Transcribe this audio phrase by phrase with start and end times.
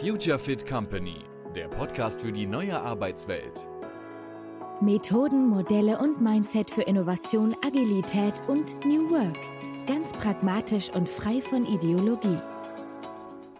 [0.00, 1.24] Future Fit Company,
[1.56, 3.68] der Podcast für die neue Arbeitswelt.
[4.80, 9.36] Methoden, Modelle und Mindset für Innovation, Agilität und New Work.
[9.88, 12.38] Ganz pragmatisch und frei von Ideologie.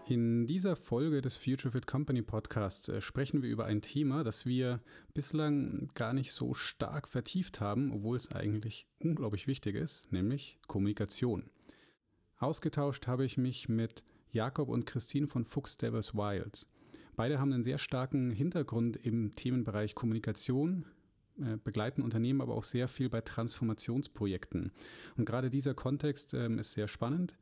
[0.07, 4.45] In dieser Folge des Future Fit Company Podcasts äh, sprechen wir über ein Thema, das
[4.45, 4.77] wir
[5.13, 11.49] bislang gar nicht so stark vertieft haben, obwohl es eigentlich unglaublich wichtig ist, nämlich Kommunikation.
[12.37, 16.67] Ausgetauscht habe ich mich mit Jakob und Christine von Fuchs Devils Wild.
[17.15, 20.85] Beide haben einen sehr starken Hintergrund im Themenbereich Kommunikation,
[21.39, 24.71] äh, begleiten Unternehmen aber auch sehr viel bei Transformationsprojekten.
[25.17, 27.37] Und gerade dieser Kontext ähm, ist sehr spannend.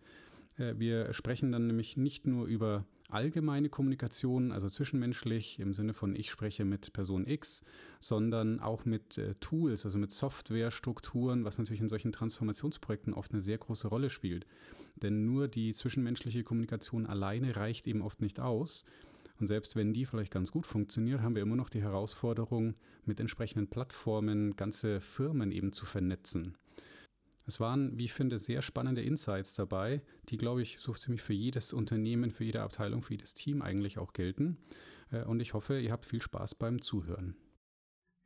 [0.57, 6.15] Äh, wir sprechen dann nämlich nicht nur über allgemeine Kommunikation, also zwischenmenschlich im Sinne von
[6.15, 7.63] ich spreche mit Person X,
[7.99, 13.41] sondern auch mit äh, Tools, also mit Softwarestrukturen, was natürlich in solchen Transformationsprojekten oft eine
[13.41, 14.45] sehr große Rolle spielt.
[14.97, 18.83] Denn nur die zwischenmenschliche Kommunikation alleine reicht eben oft nicht aus.
[19.39, 22.73] Und selbst wenn die vielleicht ganz gut funktioniert, haben wir immer noch die Herausforderung,
[23.05, 26.57] mit entsprechenden Plattformen ganze Firmen eben zu vernetzen.
[27.47, 31.31] Es waren, wie ich finde, sehr spannende Insights dabei, die, glaube ich, so ziemlich für
[31.31, 34.57] jedes Unternehmen, für jede Abteilung, für jedes Team eigentlich auch gelten.
[35.11, 37.37] Äh, und ich hoffe, ihr habt viel Spaß beim Zuhören.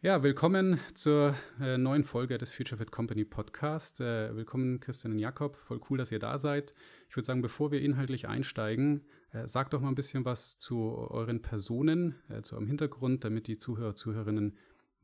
[0.02, 4.02] Ja, willkommen zur äh, neuen Folge des Future Fit Company Podcast.
[4.02, 6.74] Äh, willkommen Christian und Jakob, voll cool, dass ihr da seid.
[7.08, 9.06] Ich würde sagen, bevor wir inhaltlich einsteigen,
[9.46, 13.96] sagt doch mal ein bisschen was zu euren Personen, zu eurem Hintergrund, damit die Zuhörer,
[13.96, 14.58] Zuhörerinnen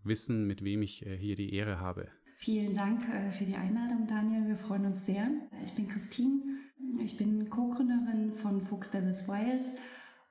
[0.03, 2.09] wissen, mit wem ich hier die Ehre habe.
[2.39, 4.47] Vielen Dank äh, für die Einladung, Daniel.
[4.47, 5.27] Wir freuen uns sehr.
[5.65, 6.39] Ich bin Christine.
[7.03, 9.67] Ich bin Co-Gründerin von Fuchs Devils Wild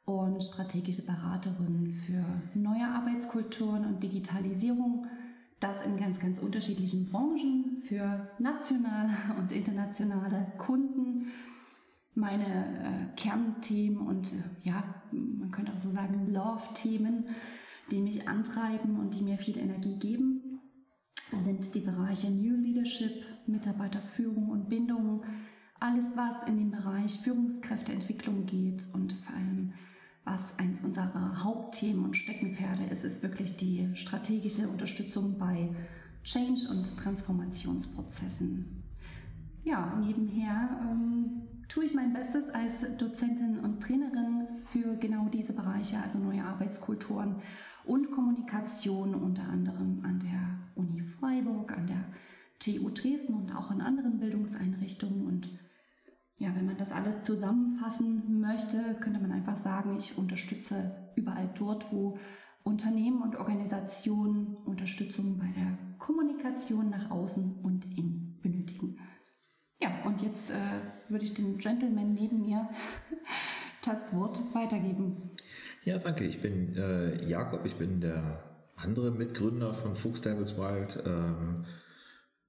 [0.04, 5.08] und strategische Beraterin für neue Arbeitskulturen und Digitalisierung.
[5.58, 11.32] Das in ganz, ganz unterschiedlichen Branchen für nationale und internationale Kunden.
[12.14, 17.24] Meine äh, Kernthemen und äh, ja, man könnte auch so sagen Love-Themen,
[17.90, 20.36] die mich antreiben und die mir viel Energie geben
[21.30, 25.24] sind die Bereiche New Leadership, Mitarbeiterführung und Bindung,
[25.80, 29.73] alles was in den Bereich Führungskräfteentwicklung geht und vor allem
[30.24, 35.70] was eins unserer Hauptthemen und Steckenpferde ist, ist wirklich die strategische Unterstützung bei
[36.24, 38.83] Change- und Transformationsprozessen.
[39.62, 45.98] Ja, nebenher ähm, tue ich mein Bestes als Dozentin und Trainerin für genau diese Bereiche,
[46.02, 47.36] also neue Arbeitskulturen
[47.84, 52.04] und Kommunikation unter anderem an der Uni Freiburg, an der
[52.58, 55.27] TU Dresden und auch in anderen Bildungseinrichtungen.
[55.27, 55.48] Und
[56.38, 61.92] ja, wenn man das alles zusammenfassen möchte, könnte man einfach sagen, ich unterstütze überall dort,
[61.92, 62.18] wo
[62.62, 68.98] Unternehmen und Organisationen Unterstützung bei der Kommunikation nach außen und innen benötigen.
[69.81, 72.69] Ja, und jetzt äh, würde ich dem Gentleman neben mir
[73.85, 75.31] das Wort weitergeben.
[75.85, 76.25] Ja, danke.
[76.25, 78.42] Ich bin äh, Jakob, ich bin der
[78.75, 81.03] andere Mitgründer von Fuchs Devils Wild.
[81.07, 81.64] Ähm,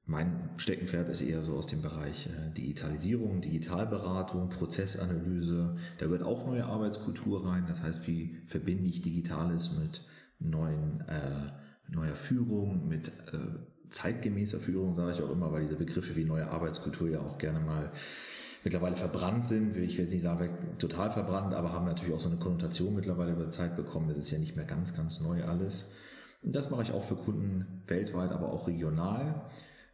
[0.06, 5.76] mein Steckenpferd ist eher so aus dem Bereich äh, Digitalisierung, Digitalberatung, Prozessanalyse.
[5.98, 7.66] Da gehört auch neue Arbeitskultur rein.
[7.68, 10.06] Das heißt, wie verbinde ich Digitales mit
[10.40, 11.52] neuen, äh,
[11.90, 13.60] neuer Führung, mit äh,
[13.90, 17.60] zeitgemäßer Führung, sage ich auch immer, weil diese Begriffe wie neue Arbeitskultur ja auch gerne
[17.60, 17.92] mal
[18.64, 19.78] mittlerweile verbrannt sind.
[19.78, 23.32] Ich will jetzt nicht sagen, total verbrannt, aber haben natürlich auch so eine Konnotation mittlerweile
[23.32, 24.10] über Zeit bekommen.
[24.10, 25.92] Es ist ja nicht mehr ganz, ganz neu alles.
[26.44, 29.44] Und das mache ich auch für Kunden weltweit, aber auch regional.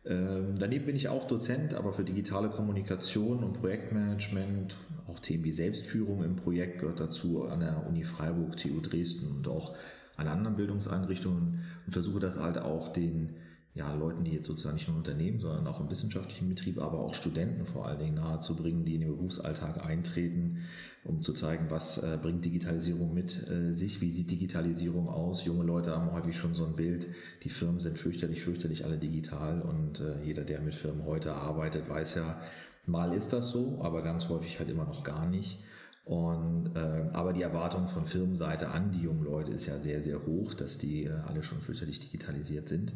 [0.05, 4.75] Ähm, daneben bin ich auch Dozent, aber für digitale Kommunikation und Projektmanagement,
[5.07, 9.47] auch Themen wie Selbstführung im Projekt gehört dazu an der Uni Freiburg, TU Dresden und
[9.47, 9.75] auch
[10.17, 13.35] an anderen Bildungseinrichtungen und versuche das halt auch den
[13.75, 17.15] ja, Leuten, die jetzt sozusagen nicht nur Unternehmen, sondern auch im wissenschaftlichen Betrieb, aber auch
[17.15, 20.59] Studenten vor allen Dingen nahezubringen, die in den Berufsalltag eintreten,
[21.03, 25.43] um zu zeigen, was äh, bringt Digitalisierung mit äh, sich, wie sieht Digitalisierung aus.
[25.43, 27.07] Junge Leute haben häufig schon so ein Bild,
[27.43, 31.89] die Firmen sind fürchterlich, fürchterlich alle digital und äh, jeder, der mit Firmen heute arbeitet,
[31.89, 32.39] weiß ja,
[32.85, 35.63] mal ist das so, aber ganz häufig halt immer noch gar nicht.
[36.05, 40.25] Und äh, aber die Erwartung von Firmenseite an die jungen Leute ist ja sehr, sehr
[40.25, 42.93] hoch, dass die äh, alle schon fürchterlich digitalisiert sind.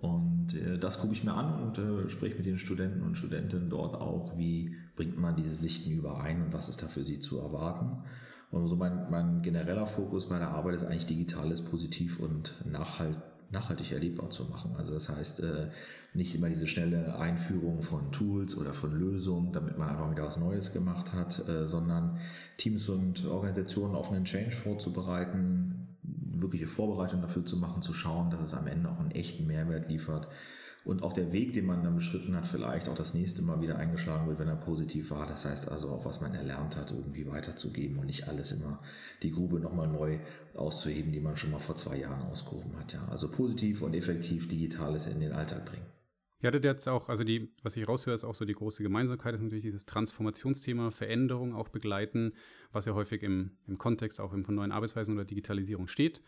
[0.00, 3.68] Und äh, das gucke ich mir an und äh, spreche mit den Studenten und Studentinnen
[3.68, 7.38] dort auch, wie bringt man diese Sichten überein und was ist da für sie zu
[7.38, 8.04] erwarten.
[8.50, 13.16] Und so mein, mein genereller Fokus meiner Arbeit ist eigentlich digitales positiv und nachhalt,
[13.50, 14.76] nachhaltig erlebbar zu machen.
[14.78, 15.68] Also das heißt, äh,
[16.14, 20.38] nicht immer diese schnelle Einführung von Tools oder von Lösungen, damit man einfach wieder was
[20.38, 22.18] Neues gemacht hat, äh, sondern
[22.56, 25.87] Teams und Organisationen auf einen Change vorzubereiten,
[26.42, 29.88] wirkliche Vorbereitung dafür zu machen, zu schauen, dass es am Ende auch einen echten Mehrwert
[29.88, 30.28] liefert
[30.84, 33.76] und auch der Weg, den man dann beschritten hat, vielleicht auch das nächste Mal wieder
[33.76, 35.26] eingeschlagen wird, wenn er positiv war.
[35.26, 38.80] Das heißt also auch, was man erlernt hat, irgendwie weiterzugeben und nicht alles immer
[39.22, 40.18] die Grube nochmal neu
[40.54, 42.94] auszuheben, die man schon mal vor zwei Jahren ausgehoben hat.
[42.94, 45.97] Ja, also positiv und effektiv Digitales in den Alltag bringen.
[46.40, 49.34] Ihr hattet jetzt auch, also die, was ich raushöre, ist auch so die große Gemeinsamkeit,
[49.34, 52.32] ist natürlich dieses Transformationsthema, Veränderung auch begleiten,
[52.70, 56.22] was ja häufig im, im Kontext auch von neuen Arbeitsweisen oder Digitalisierung steht.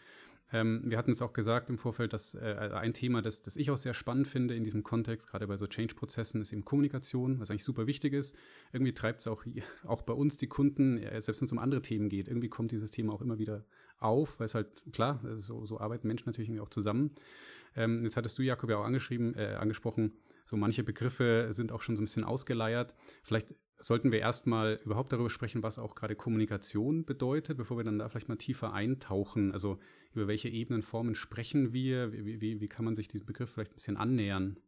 [0.52, 3.70] Ähm, wir hatten es auch gesagt im Vorfeld, dass äh, ein Thema, das, das ich
[3.70, 7.50] auch sehr spannend finde in diesem Kontext, gerade bei so Change-Prozessen, ist eben Kommunikation, was
[7.50, 8.36] eigentlich super wichtig ist.
[8.72, 9.44] Irgendwie treibt es auch,
[9.84, 12.72] auch bei uns die Kunden, äh, selbst wenn es um andere Themen geht, irgendwie kommt
[12.72, 13.64] dieses Thema auch immer wieder
[13.98, 17.12] auf, weil es halt, klar, so, so arbeiten Menschen natürlich irgendwie auch zusammen.
[17.76, 20.14] Ähm, jetzt hattest du, Jakob, ja auch angeschrieben, äh, angesprochen,
[20.44, 22.94] so manche Begriffe sind auch schon so ein bisschen ausgeleiert.
[23.22, 27.98] Vielleicht sollten wir erstmal überhaupt darüber sprechen, was auch gerade Kommunikation bedeutet, bevor wir dann
[27.98, 29.52] da vielleicht mal tiefer eintauchen.
[29.52, 29.78] Also
[30.12, 32.12] über welche Ebenen, Formen sprechen wir?
[32.12, 34.58] Wie, wie, wie kann man sich diesem Begriff vielleicht ein bisschen annähern?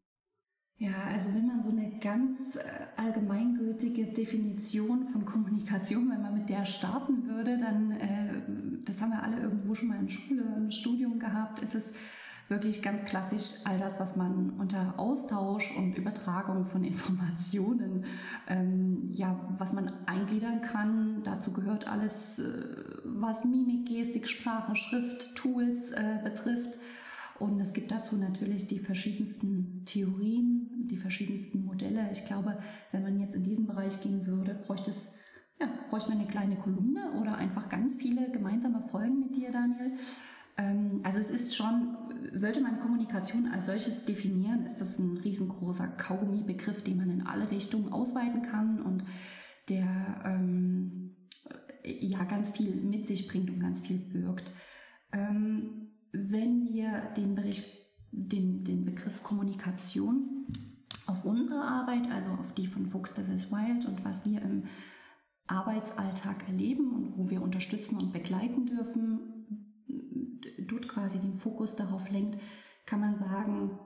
[0.79, 2.63] Ja, also wenn man so eine ganz äh,
[2.97, 8.43] allgemeingültige Definition von Kommunikation, wenn man mit der starten würde, dann, äh,
[8.85, 11.93] das haben wir alle irgendwo schon mal in Schule, im Studium gehabt, ist es
[12.49, 18.05] wirklich ganz klassisch all das, was man unter Austausch und Übertragung von Informationen,
[18.49, 21.23] ähm, ja, was man eingliedern kann.
[21.25, 22.65] Dazu gehört alles, äh,
[23.05, 26.79] was Mimik, Gestik, Sprache, Schrift, Tools äh, betrifft.
[27.39, 32.09] Und es gibt dazu natürlich die verschiedensten Theorien, die verschiedensten Modelle.
[32.13, 32.59] Ich glaube,
[32.93, 35.13] wenn man jetzt in diesen Bereich gehen würde, bräuchte es
[35.61, 39.93] ja, bräuchte man eine kleine Kolumne oder einfach ganz viele gemeinsame Folgen mit dir, Daniel.
[40.57, 41.97] Ähm, also es ist schon,
[42.41, 47.51] wollte man Kommunikation als solches definieren, ist das ein riesengroßer Kaugummi-Begriff, den man in alle
[47.51, 49.05] Richtungen ausweiten kann und
[49.69, 51.17] der ähm,
[51.85, 54.53] ja ganz viel mit sich bringt und ganz viel birgt.
[55.13, 57.65] Ähm, wenn wir den, Bericht,
[58.11, 60.47] den, den Begriff Kommunikation
[61.07, 64.65] auf unsere Arbeit, also auf die von Fuchs Devils Wild und was wir im
[65.47, 69.21] Arbeitsalltag erleben und wo wir unterstützen und begleiten dürfen,
[70.67, 72.39] Dutt quasi den Fokus darauf lenkt,
[72.87, 73.79] kann man sagen,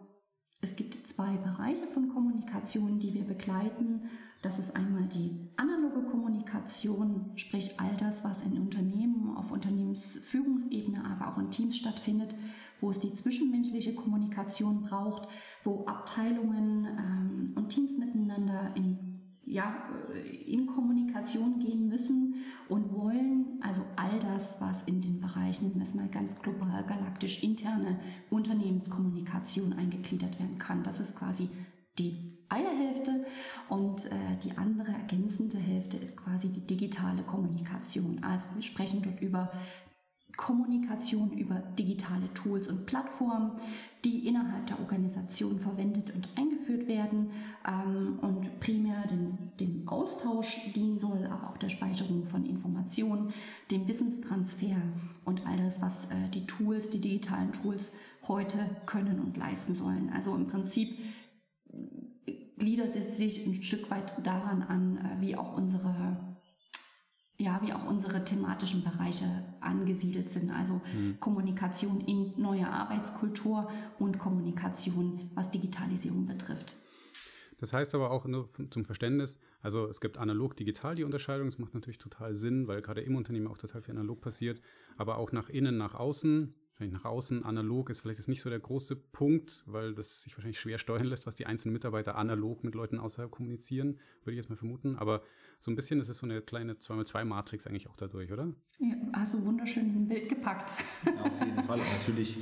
[0.63, 4.09] es gibt zwei Bereiche von Kommunikation, die wir begleiten.
[4.43, 11.33] Das ist einmal die analoge Kommunikation, sprich all das, was in Unternehmen, auf Unternehmensführungsebene, aber
[11.33, 12.35] auch in Teams stattfindet,
[12.81, 15.29] wo es die zwischenmenschliche Kommunikation braucht,
[15.63, 19.06] wo Abteilungen ähm, und Teams miteinander in
[19.47, 19.75] ja,
[20.13, 22.35] äh, in Kommunikation gehen müssen
[22.69, 26.85] und wollen, also all das, was in den Bereichen, nennen wir es mal ganz global,
[26.85, 27.99] galaktisch interne
[28.31, 30.83] Unternehmenskommunikation eingegliedert werden kann.
[30.83, 31.49] Das ist quasi
[31.99, 33.25] die eine Hälfte
[33.69, 34.11] und äh,
[34.45, 38.23] die andere ergänzende Hälfte ist quasi die digitale Kommunikation.
[38.23, 39.51] Also wir sprechen dort über
[40.37, 43.53] Kommunikation über digitale Tools und Plattformen,
[44.05, 47.31] die innerhalb der Organisation verwendet und eingeführt werden
[47.67, 53.33] ähm, und primär dem, dem, Austausch dienen soll, aber auch der Speicherung von Informationen,
[53.71, 54.77] dem Wissenstransfer
[55.25, 57.93] und all das, was äh, die Tools, die digitalen Tools
[58.29, 60.11] heute können und leisten sollen.
[60.13, 60.99] Also im Prinzip
[62.59, 66.26] gliedert es sich ein Stück weit daran an, äh, wie auch unsere
[67.39, 69.25] ja, wie auch unsere thematischen Bereiche
[69.61, 70.51] angesiedelt sind.
[70.51, 71.19] Also mhm.
[71.21, 73.69] Kommunikation in neuer Arbeitskultur
[73.99, 76.75] und Kommunikation, was Digitalisierung betrifft.
[77.59, 81.59] Das heißt aber auch nur zum Verständnis, also es gibt analog, digital die Unterscheidung, das
[81.59, 84.61] macht natürlich total Sinn, weil gerade im Unternehmen auch total viel analog passiert,
[84.99, 88.51] aber auch nach innen, nach außen wahrscheinlich nach außen analog ist vielleicht ist nicht so
[88.51, 92.65] der große Punkt, weil das sich wahrscheinlich schwer steuern lässt, was die einzelnen Mitarbeiter analog
[92.65, 94.97] mit Leuten außerhalb kommunizieren, würde ich jetzt mal vermuten.
[94.97, 95.23] Aber
[95.59, 98.53] so ein bisschen ist es so eine kleine 2x2-Matrix eigentlich auch dadurch, oder?
[98.79, 100.73] Ja, hast du wunderschön ein Bild gepackt.
[101.05, 101.81] Ja, auf jeden Fall.
[101.81, 102.39] Und natürlich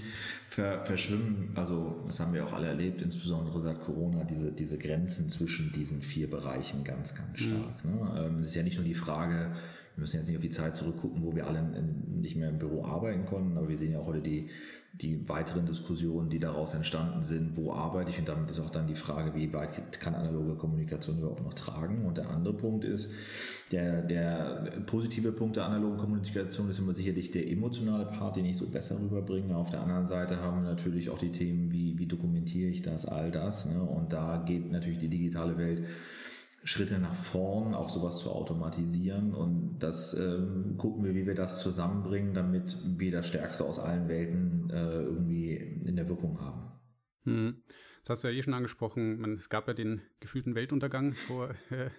[0.50, 5.30] ver verschwimmen, also das haben wir auch alle erlebt, insbesondere seit Corona, diese, diese Grenzen
[5.30, 7.44] zwischen diesen vier Bereichen ganz, ganz mhm.
[7.44, 7.84] stark.
[7.84, 7.90] Mhm.
[7.90, 8.24] Ne?
[8.26, 9.54] Ähm, es ist ja nicht nur die Frage,
[9.94, 11.62] wir müssen jetzt nicht auf die Zeit zurückgucken, wo wir alle
[12.08, 14.50] nicht mehr im Büro arbeiten konnten, aber wir sehen ja auch heute die,
[15.00, 18.86] die weiteren Diskussionen, die daraus entstanden sind, wo arbeite ich und damit ist auch dann
[18.86, 22.04] die Frage, wie weit kann analoge Kommunikation überhaupt noch tragen.
[22.04, 23.10] Und der andere Punkt ist,
[23.72, 28.56] der, der positive Punkt der analogen Kommunikation ist immer sicherlich der emotionale Part, den ich
[28.56, 29.56] so besser rüberbringe.
[29.56, 33.06] Auf der anderen Seite haben wir natürlich auch die Themen, wie, wie dokumentiere ich das,
[33.06, 33.66] all das.
[33.66, 33.82] Ne?
[33.82, 35.84] Und da geht natürlich die digitale Welt
[36.64, 39.34] Schritte nach vorn, auch sowas zu automatisieren.
[39.34, 44.08] Und das ähm, gucken wir, wie wir das zusammenbringen, damit wir das Stärkste aus allen
[44.08, 46.72] Welten äh, irgendwie in der Wirkung haben.
[47.24, 47.62] Hm.
[48.02, 49.20] Das hast du ja eh schon angesprochen.
[49.20, 51.90] Man, es gab ja den gefühlten Weltuntergang vor, äh,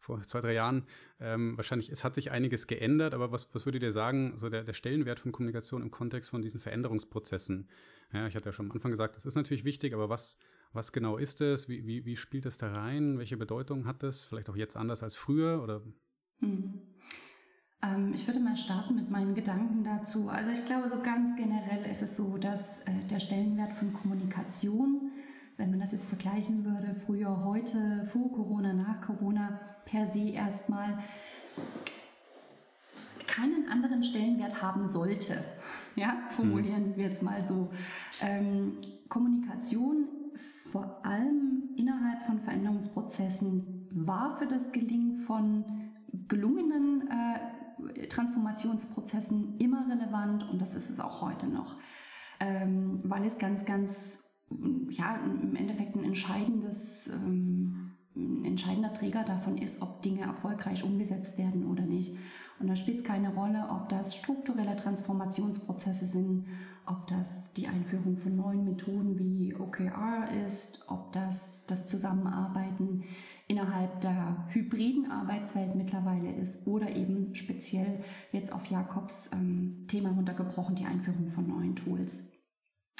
[0.00, 0.86] vor zwei, drei Jahren.
[1.20, 4.64] Ähm, wahrscheinlich, es hat sich einiges geändert, aber was, was würdet ihr sagen, so der,
[4.64, 7.68] der Stellenwert von Kommunikation im Kontext von diesen Veränderungsprozessen?
[8.12, 10.36] Ja, ich hatte ja schon am Anfang gesagt, das ist natürlich wichtig, aber was,
[10.72, 11.68] Was genau ist es?
[11.68, 13.18] Wie, wie, wie spielt es da rein?
[13.18, 14.24] Welche Bedeutung hat das?
[14.24, 15.62] Vielleicht auch jetzt anders als früher?
[15.62, 15.82] Oder?
[16.38, 16.80] Hm.
[17.82, 20.28] Ähm, ich würde mal starten mit meinen Gedanken dazu.
[20.28, 25.10] Also ich glaube, so ganz generell ist es so, dass äh, der Stellenwert von Kommunikation,
[25.56, 31.02] wenn man das jetzt vergleichen würde, früher, heute, vor Corona, nach Corona, per se erstmal
[33.26, 35.36] keinen anderen Stellenwert haben sollte.
[35.96, 36.96] Ja, formulieren mhm.
[36.96, 37.68] wir es mal so.
[38.22, 40.08] Ähm, Kommunikation
[40.70, 45.64] vor allem innerhalb von Veränderungsprozessen war für das Gelingen von
[46.28, 51.78] gelungenen äh, Transformationsprozessen immer relevant und das ist es auch heute noch,
[52.38, 54.18] ähm, weil es ganz, ganz,
[54.90, 61.38] ja, im Endeffekt ein entscheidendes, ähm, ein entscheidender Träger davon ist, ob Dinge erfolgreich umgesetzt
[61.38, 62.16] werden oder nicht.
[62.58, 66.46] Und da spielt es keine Rolle, ob das strukturelle Transformationsprozesse sind,
[66.86, 67.26] ob das
[67.70, 73.04] Einführung von neuen Methoden wie OKR ist, ob das das Zusammenarbeiten
[73.48, 80.76] innerhalb der hybriden Arbeitswelt mittlerweile ist oder eben speziell jetzt auf Jakobs ähm, Thema runtergebrochen,
[80.76, 82.36] die Einführung von neuen Tools.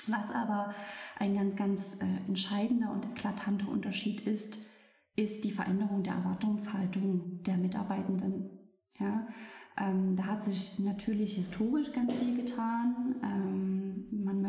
[0.09, 0.75] Was aber
[1.19, 4.59] ein ganz, ganz äh, entscheidender und eklatanter Unterschied ist,
[5.15, 8.51] ist die Veränderung der Erwartungshaltung der Mitarbeitenden.
[8.99, 9.29] Ja,
[9.79, 13.15] ähm, da hat sich natürlich historisch ganz viel getan.
[13.23, 13.70] Ähm,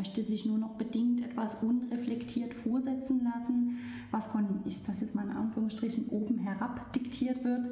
[0.01, 3.77] möchte sich nur noch bedingt etwas unreflektiert vorsetzen lassen,
[4.10, 7.70] was von, ich sage jetzt mal in Anführungsstrichen, oben herab diktiert wird.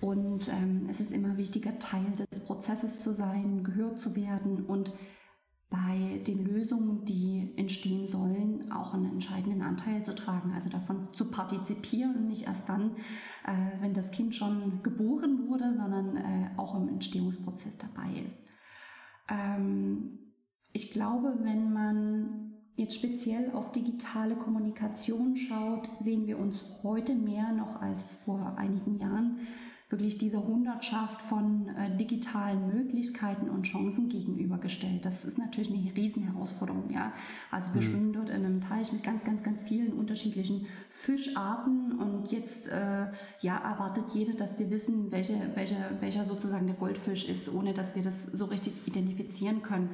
[0.00, 4.92] Und ähm, es ist immer wichtiger, Teil des Prozesses zu sein, gehört zu werden und
[5.70, 11.30] bei den Lösungen, die entstehen sollen, auch einen entscheidenden Anteil zu tragen, also davon zu
[11.30, 12.96] partizipieren nicht erst dann,
[13.46, 18.42] äh, wenn das Kind schon geboren wurde, sondern äh, auch im Entstehungsprozess dabei ist.
[19.28, 20.27] Ähm,
[20.78, 27.50] ich glaube, wenn man jetzt speziell auf digitale Kommunikation schaut, sehen wir uns heute mehr
[27.50, 29.40] noch als vor einigen Jahren
[29.88, 35.04] wirklich dieser Hundertschaft von äh, digitalen Möglichkeiten und Chancen gegenübergestellt.
[35.04, 37.12] Das ist natürlich eine Riesenherausforderung, ja.
[37.50, 37.86] Also wir mhm.
[37.86, 43.06] schwimmen dort in einem Teich mit ganz, ganz, ganz vielen unterschiedlichen Fischarten und jetzt äh,
[43.40, 47.96] ja erwartet jeder, dass wir wissen, welche, welche, welcher sozusagen der Goldfisch ist, ohne dass
[47.96, 49.88] wir das so richtig identifizieren können.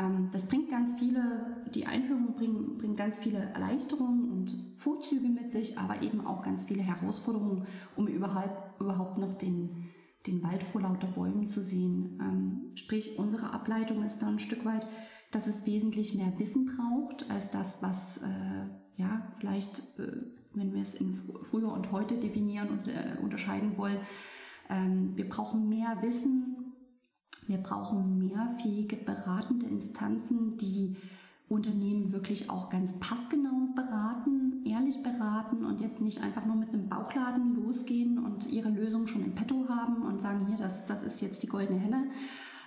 [0.00, 5.52] Ähm, das bringt ganz viele, die Einführung bringt, bringt ganz viele Erleichterungen und Vorzüge mit
[5.52, 7.66] sich, aber eben auch ganz viele Herausforderungen,
[7.96, 9.88] um überhaupt, überhaupt noch den,
[10.26, 12.18] den Wald vor lauter Bäumen zu sehen.
[12.20, 14.86] Ähm, sprich, unsere Ableitung ist da ein Stück weit,
[15.30, 18.66] dass es wesentlich mehr Wissen braucht als das, was äh,
[18.96, 20.12] ja vielleicht, äh,
[20.54, 23.98] wenn wir es in früher und heute definieren und äh, unterscheiden wollen,
[24.68, 26.49] ähm, wir brauchen mehr Wissen
[27.50, 30.96] wir brauchen mehr fähige beratende Instanzen, die
[31.48, 36.88] Unternehmen wirklich auch ganz passgenau beraten, ehrlich beraten und jetzt nicht einfach nur mit einem
[36.88, 41.20] Bauchladen losgehen und ihre Lösung schon im Petto haben und sagen, hier, das, das ist
[41.20, 42.04] jetzt die goldene Helle,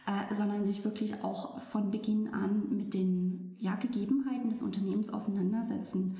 [0.05, 6.17] äh, sondern sich wirklich auch von Beginn an mit den ja, Gegebenheiten des Unternehmens auseinandersetzen.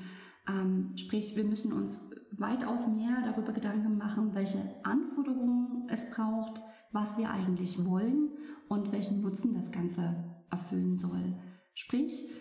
[0.48, 2.00] Ähm, sprich, wir müssen uns
[2.32, 8.30] weitaus mehr darüber Gedanken machen, welche Anforderungen es braucht, was wir eigentlich wollen
[8.68, 11.36] und welchen Nutzen das Ganze erfüllen soll.
[11.74, 12.32] Sprich,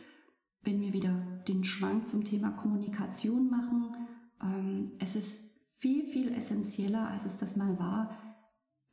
[0.63, 3.95] wenn wir wieder den Schwank zum Thema Kommunikation machen,
[4.41, 8.17] ähm, es ist viel, viel essentieller, als es das mal war,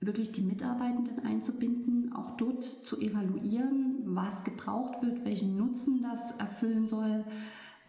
[0.00, 6.86] wirklich die Mitarbeitenden einzubinden, auch dort zu evaluieren, was gebraucht wird, welchen Nutzen das erfüllen
[6.86, 7.24] soll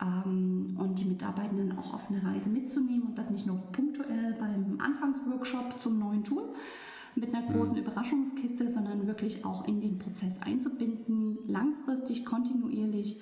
[0.01, 4.79] ähm, und die Mitarbeitenden auch auf eine Reise mitzunehmen und das nicht nur punktuell beim
[4.81, 6.53] Anfangsworkshop zum neuen Tool,
[7.15, 7.81] mit einer großen mhm.
[7.81, 13.21] Überraschungskiste, sondern wirklich auch in den Prozess einzubinden, langfristig, kontinuierlich,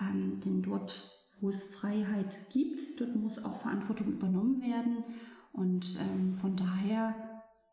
[0.00, 5.04] ähm, denn dort, wo es Freiheit gibt, dort muss auch Verantwortung übernommen werden
[5.52, 7.14] und ähm, von daher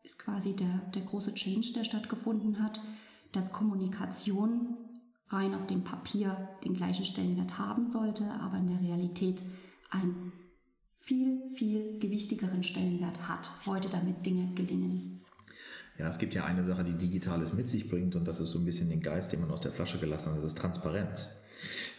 [0.02, 2.80] ist quasi der, der große Change, der stattgefunden hat,
[3.32, 4.76] dass Kommunikation
[5.28, 9.42] rein auf dem Papier den gleichen Stellenwert haben sollte, aber in der Realität
[9.90, 10.32] einen
[10.98, 15.15] viel, viel gewichtigeren Stellenwert hat, heute damit Dinge gelingen.
[15.98, 18.58] Ja, es gibt ja eine Sache, die Digitales mit sich bringt und das ist so
[18.58, 21.28] ein bisschen den Geist, den man aus der Flasche gelassen hat, das ist Transparenz.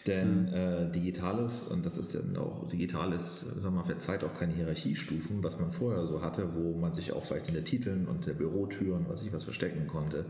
[0.06, 0.54] Denn mhm.
[0.54, 5.42] äh, Digitales, und das ist ja auch, Digitales, sagen wir mal, verzeiht auch keine Hierarchiestufen,
[5.42, 8.34] was man vorher so hatte, wo man sich auch vielleicht in der Titeln und der
[8.34, 10.26] Bürotüren, was ich was verstecken konnte.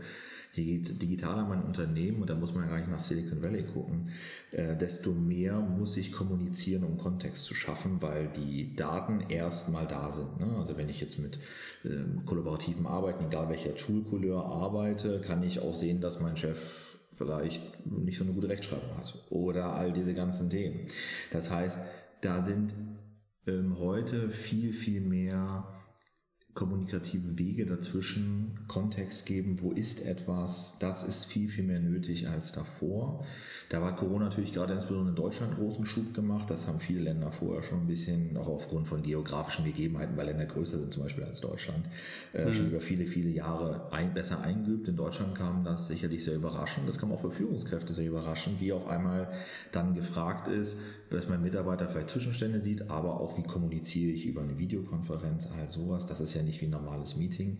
[0.55, 4.09] Digitaler mein Unternehmen, und da muss man ja gar nicht nach Silicon Valley gucken,
[4.51, 10.11] äh, desto mehr muss ich kommunizieren, um Kontext zu schaffen, weil die Daten erstmal da
[10.11, 10.39] sind.
[10.39, 10.57] Ne?
[10.57, 11.39] Also wenn ich jetzt mit
[11.85, 17.85] ähm, kollaborativen Arbeiten, egal welcher Toolcouleur arbeite, kann ich auch sehen, dass mein Chef vielleicht
[17.85, 20.87] nicht so eine gute Rechtschreibung hat oder all diese ganzen Themen.
[21.31, 21.79] Das heißt,
[22.21, 22.73] da sind
[23.45, 25.67] ähm, heute viel, viel mehr
[26.59, 32.51] kommunikative Wege dazwischen, Kontext geben, wo ist etwas, das ist viel, viel mehr nötig als
[32.51, 33.25] davor.
[33.69, 36.49] Da war Corona natürlich gerade insbesondere in Deutschland großen Schub gemacht.
[36.49, 40.47] Das haben viele Länder vorher schon ein bisschen, auch aufgrund von geografischen Gegebenheiten, weil Länder
[40.47, 41.85] größer sind zum Beispiel als Deutschland,
[42.33, 42.53] äh, mhm.
[42.53, 44.89] schon über viele, viele Jahre ein, besser eingeübt.
[44.89, 46.89] In Deutschland kam das sicherlich sehr überraschend.
[46.89, 49.31] Das kam auch für Führungskräfte sehr überraschend, wie auf einmal
[49.71, 50.77] dann gefragt ist,
[51.09, 55.69] dass mein Mitarbeiter vielleicht Zwischenstände sieht, aber auch wie kommuniziere ich über eine Videokonferenz, all
[55.69, 56.07] sowas.
[56.07, 57.59] Das ist ja nicht wie ein normales Meeting.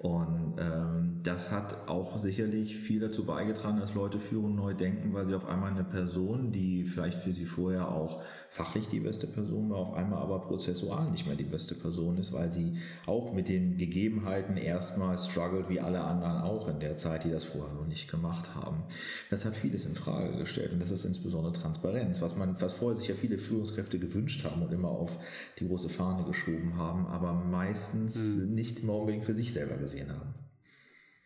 [0.00, 5.26] Und ähm, das hat auch sicherlich viel dazu beigetragen, dass Leute Führung neu denken, weil
[5.26, 9.68] sie auf einmal eine Person, die vielleicht für sie vorher auch fachlich die beste Person
[9.68, 13.48] war, auf einmal aber prozessual nicht mehr die beste Person ist, weil sie auch mit
[13.48, 17.86] den Gegebenheiten erstmal struggelt, wie alle anderen auch in der Zeit, die das vorher noch
[17.86, 18.84] nicht gemacht haben.
[19.28, 22.96] Das hat vieles in Frage gestellt und das ist insbesondere Transparenz, was man, was vorher
[22.96, 25.18] sich ja viele Führungskräfte gewünscht haben und immer auf
[25.58, 28.54] die große Fahne geschoben haben, aber meistens mhm.
[28.54, 30.34] nicht immer unbedingt für sich selber gesehen haben.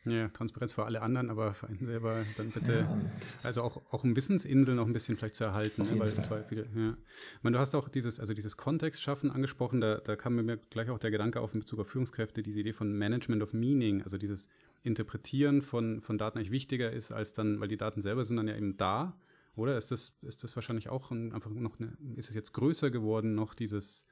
[0.07, 3.01] Ja, Transparenz für alle anderen, aber für einen selber dann bitte, ja.
[3.43, 6.45] also auch, auch um Wissensinseln noch ein bisschen vielleicht zu erhalten, ne, weil das war
[6.45, 6.91] viele, ja.
[6.91, 10.91] Ich meine, du hast auch dieses, also dieses Kontextschaffen angesprochen, da, da kam mir gleich
[10.91, 14.19] auch der Gedanke auf in Bezug auf Führungskräfte, diese Idee von Management of Meaning, also
[14.19, 14.51] dieses
[14.83, 18.49] Interpretieren von, von Daten eigentlich wichtiger ist als dann, weil die Daten selber sind dann
[18.49, 19.17] ja eben da,
[19.57, 19.79] oder?
[19.79, 23.35] Ist das, ist das wahrscheinlich auch ein, einfach noch eine, ist es jetzt größer geworden,
[23.35, 24.07] noch dieses,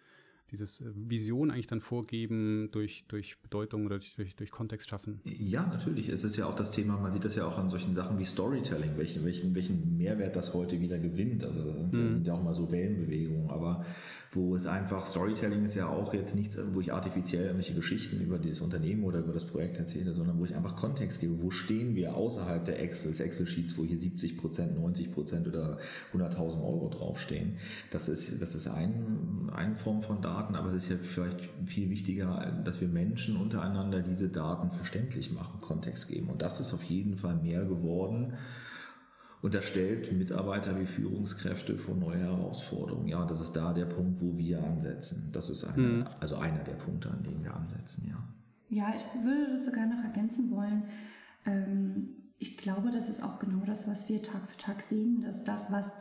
[0.53, 5.21] dieses äh, Vision eigentlich dann vorgeben durch, durch Bedeutung oder durch, durch Kontext schaffen?
[5.25, 6.09] Ja, natürlich.
[6.09, 8.25] Es ist ja auch das Thema, man sieht das ja auch an solchen Sachen wie
[8.25, 11.43] Storytelling, welchen, welchen, welchen Mehrwert das heute wieder gewinnt.
[11.43, 12.15] Also das sind, mhm.
[12.15, 13.85] sind ja auch mal so Wellenbewegungen, aber
[14.35, 18.39] wo es einfach, Storytelling ist ja auch jetzt nichts, wo ich artifiziell irgendwelche Geschichten über
[18.39, 21.43] das Unternehmen oder über das Projekt erzähle, sondern wo ich einfach Kontext gebe.
[21.43, 25.77] Wo stehen wir außerhalb der Excel, Excel-Sheets, wo hier 70 Prozent, 90 Prozent oder
[26.15, 27.57] 100.000 Euro draufstehen?
[27.91, 31.91] Das ist, das ist ein, eine Form von Daten, aber es ist ja vielleicht viel
[31.91, 36.29] wichtiger, dass wir Menschen untereinander diese Daten verständlich machen, Kontext geben.
[36.29, 38.33] Und das ist auf jeden Fall mehr geworden
[39.43, 43.09] und das stellt Mitarbeiter wie Führungskräfte vor neue Herausforderungen.
[43.09, 45.31] Ja, und das ist da der Punkt, wo wir ansetzen.
[45.33, 46.07] Das ist eine, mhm.
[46.21, 48.17] also einer der Punkte, an denen wir ansetzen, ja.
[48.69, 50.85] Ja, ich würde sogar noch ergänzen wollen,
[51.45, 55.45] ähm, ich glaube, das ist auch genau das, was wir Tag für Tag sehen, dass
[55.45, 55.93] das, was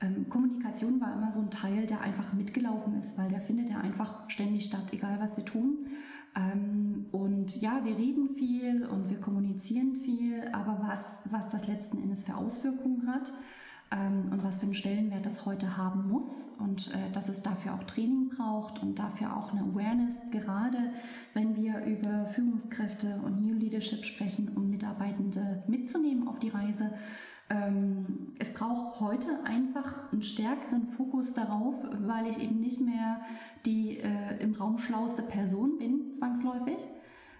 [0.00, 3.80] ähm, Kommunikation war immer so ein Teil, der einfach mitgelaufen ist, weil der findet ja
[3.80, 5.86] einfach ständig statt, egal was wir tun.
[6.36, 11.98] Ähm, und ja, wir reden viel und wir kommunizieren viel, aber was, was das letzten
[11.98, 13.32] Endes für Auswirkungen hat
[13.90, 17.74] ähm, und was für einen Stellenwert das heute haben muss und äh, dass es dafür
[17.74, 20.78] auch Training braucht und dafür auch eine Awareness, gerade
[21.34, 26.92] wenn wir über Führungskräfte und New Leadership sprechen, um Mitarbeitende mitzunehmen auf die Reise
[27.50, 33.22] ähm, es braucht heute einfach einen stärkeren Fokus darauf, weil ich eben nicht mehr
[33.64, 36.86] die äh, im Raum schlauste Person bin, zwangsläufig,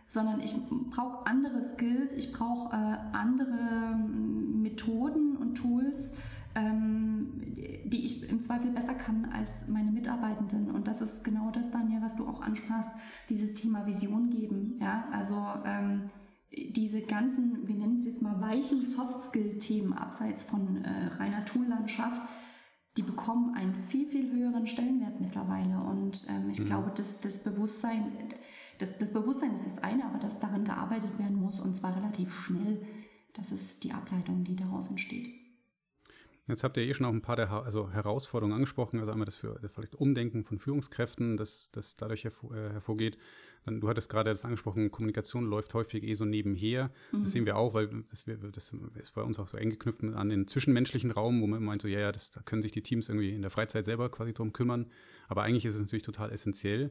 [0.06, 0.54] sondern ich
[0.90, 6.10] brauche andere Skills, ich brauche äh, andere ähm, Methoden und Tools,
[6.54, 7.42] ähm,
[7.84, 10.70] die ich im Zweifel besser kann als meine Mitarbeitenden.
[10.70, 12.90] Und das ist genau das, Daniel, was du auch ansprachst,
[13.28, 14.78] dieses Thema Vision geben.
[14.80, 16.04] Ja, also ähm,
[16.50, 22.22] diese ganzen, wir nennen es jetzt mal weichen Soft-Skill-Themen abseits von äh, reiner Toollandschaft,
[22.96, 25.78] die bekommen einen viel, viel höheren Stellenwert mittlerweile.
[25.80, 26.66] Und ähm, ich mhm.
[26.66, 28.12] glaube, dass das Bewusstsein,
[28.78, 32.32] das, das Bewusstsein ist das eine, aber dass daran gearbeitet werden muss und zwar relativ
[32.32, 32.84] schnell,
[33.34, 35.47] das ist die Ableitung, die daraus entsteht.
[36.48, 39.36] Jetzt habt ihr eh schon auch ein paar der also Herausforderungen angesprochen, also einmal das
[39.36, 43.18] für das vielleicht Umdenken von Führungskräften, das, das dadurch hervor, äh, hervorgeht.
[43.64, 46.90] Dann, du hattest gerade das angesprochen, Kommunikation läuft häufig eh so nebenher.
[47.12, 47.22] Mhm.
[47.22, 50.30] Das sehen wir auch, weil das, das, ist bei uns auch so eng geknüpft an
[50.30, 53.08] den zwischenmenschlichen Raum, wo man meint, so ja, ja, das, da können sich die Teams
[53.08, 54.86] irgendwie in der Freizeit selber quasi drum kümmern.
[55.28, 56.90] Aber eigentlich ist es natürlich total essentiell.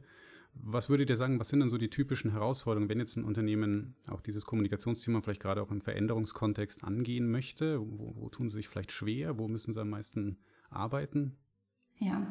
[0.53, 3.95] Was würdet ihr sagen, was sind denn so die typischen Herausforderungen, wenn jetzt ein Unternehmen
[4.09, 7.79] auch dieses Kommunikationsthema vielleicht gerade auch im Veränderungskontext angehen möchte?
[7.79, 9.37] Wo, wo tun sie sich vielleicht schwer?
[9.37, 10.37] Wo müssen sie am meisten
[10.69, 11.37] arbeiten?
[11.99, 12.29] Ja,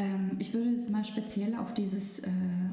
[0.00, 2.30] ähm, ich würde jetzt mal speziell auf dieses, äh,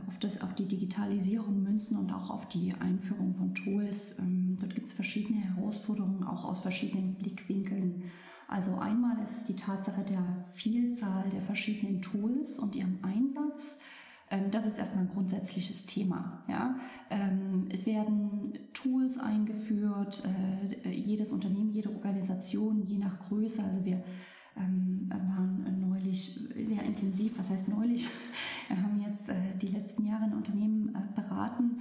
[0.07, 4.17] auf das, auf die Digitalisierung münzen und auch auf die Einführung von Tools.
[4.19, 8.03] Ähm, dort gibt es verschiedene Herausforderungen, auch aus verschiedenen Blickwinkeln.
[8.47, 13.77] Also einmal ist es die Tatsache der Vielzahl der verschiedenen Tools und ihrem Einsatz.
[14.29, 16.43] Ähm, das ist erstmal ein grundsätzliches Thema.
[16.47, 16.75] Ja?
[17.09, 20.23] Ähm, es werden Tools eingeführt,
[20.83, 23.63] äh, jedes Unternehmen, jede Organisation, je nach Größe.
[23.63, 24.03] Also wir
[24.57, 28.07] ähm, waren neulich sehr intensiv, was heißt neulich?
[28.67, 31.79] Wir haben jetzt äh, die letzten Jahre ein Unternehmen äh, beraten.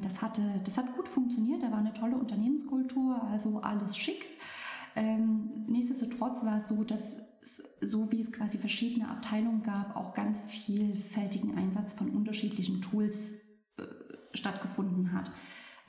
[0.00, 4.24] das, hatte, das hat gut funktioniert, da war eine tolle Unternehmenskultur, also alles schick.
[5.66, 7.16] nichtsdestotrotz war es so, dass
[7.86, 13.32] so wie es quasi verschiedene Abteilungen gab, auch ganz vielfältigen Einsatz von unterschiedlichen Tools
[13.76, 13.84] äh,
[14.32, 15.30] stattgefunden hat.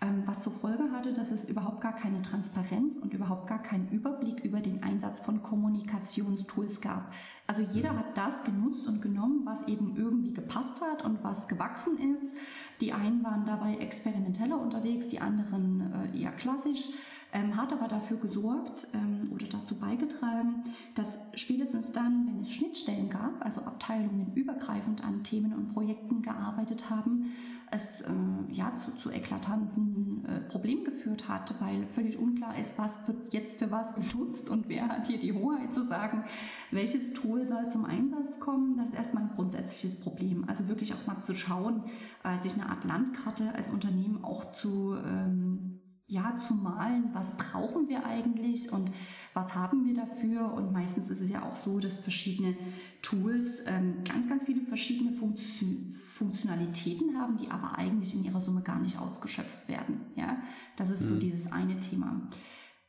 [0.02, 3.90] Ähm, was zur Folge hatte, dass es überhaupt gar keine Transparenz und überhaupt gar keinen
[3.90, 7.14] Überblick über den Einsatz von Kommunikationstools gab.
[7.48, 8.00] Also jeder mhm.
[8.00, 12.24] hat das genutzt und genommen, was eben irgendwie gepasst hat und was gewachsen ist.
[12.82, 16.90] Die einen waren dabei experimenteller unterwegs, die anderen äh, eher klassisch
[17.36, 20.64] ähm, hat aber dafür gesorgt ähm, oder dazu beigetragen,
[20.96, 26.90] dass spätestens dann, wenn es Schnittstellen gab, also Abteilungen übergreifend an Themen und Projekten gearbeitet
[26.90, 27.34] haben,
[27.72, 28.12] es äh,
[28.52, 33.60] ja zu, zu eklatanten äh, Problemen geführt hat, weil völlig unklar ist, was wird jetzt
[33.60, 36.24] für was genutzt und wer hat hier die Hoheit zu sagen,
[36.72, 38.78] welches Tool soll zum Einsatz kommen.
[38.78, 40.46] Das ist erstmal ein grundsätzliches Problem.
[40.48, 41.84] Also wirklich auch mal zu schauen,
[42.24, 45.75] äh, sich eine Art Landkarte als Unternehmen auch zu ähm,
[46.08, 48.92] ja, zu malen, was brauchen wir eigentlich und
[49.34, 50.54] was haben wir dafür.
[50.54, 52.56] Und meistens ist es ja auch so, dass verschiedene
[53.02, 58.62] Tools ähm, ganz, ganz viele verschiedene Funktion Funktionalitäten haben, die aber eigentlich in ihrer Summe
[58.62, 60.02] gar nicht ausgeschöpft werden.
[60.16, 60.38] Ja,
[60.78, 61.08] das ist mhm.
[61.08, 62.30] so dieses eine Thema.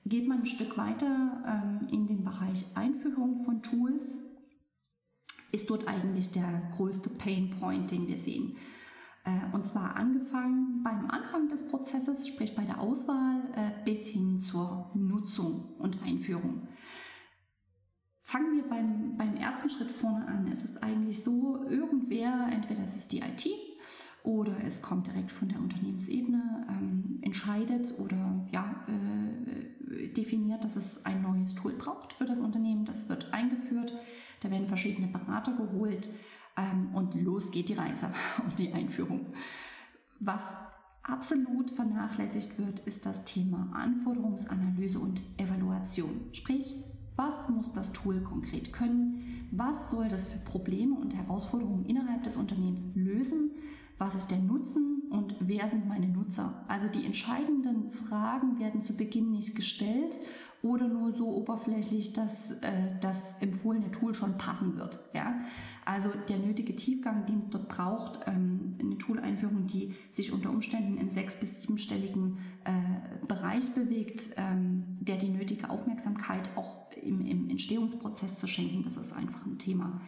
[0.04, 4.18] Geht man ein Stück weiter ähm, in den Bereich Einführung von Tools,
[5.52, 8.56] ist dort eigentlich der größte Pain Point, den wir sehen.
[9.26, 14.40] Äh, und zwar angefangen beim Anfang des Prozesses, sprich bei der Auswahl, äh, bis hin
[14.40, 16.68] zur Nutzung und Einführung.
[18.22, 20.48] Fangen wir beim, beim ersten Schritt vorne an.
[20.50, 23.48] Es ist eigentlich so, irgendwer, entweder es ist die IT
[24.22, 31.04] oder es kommt direkt von der Unternehmensebene, ähm, entscheidet oder ja, äh, definiert, dass es
[31.04, 32.84] ein neues Tool braucht für das Unternehmen.
[32.84, 33.92] Das wird eingeführt.
[34.40, 36.08] Da werden verschiedene Berater geholt
[36.56, 38.10] ähm, und los geht die Reise
[38.44, 39.26] und die Einführung.
[40.20, 40.42] Was
[41.02, 46.28] absolut vernachlässigt wird, ist das Thema Anforderungsanalyse und Evaluation.
[46.32, 46.74] Sprich,
[47.16, 49.48] was muss das Tool konkret können?
[49.52, 53.52] Was soll das für Probleme und Herausforderungen innerhalb des Unternehmens lösen?
[53.98, 56.64] Was ist der Nutzen und wer sind meine Nutzer?
[56.68, 60.18] Also die entscheidenden Fragen werden zu Beginn nicht gestellt
[60.60, 64.98] oder nur so oberflächlich, dass äh, das empfohlene Tool schon passen wird.
[65.14, 65.40] Ja?
[65.84, 70.98] Also der nötige Tiefgang, den es dort braucht, ähm, eine Tool-Einführung, die sich unter Umständen
[70.98, 77.48] im sechs- bis siebenstelligen äh, Bereich bewegt, ähm, der die nötige Aufmerksamkeit auch im, im
[77.48, 80.00] Entstehungsprozess zu schenken, das ist einfach ein Thema.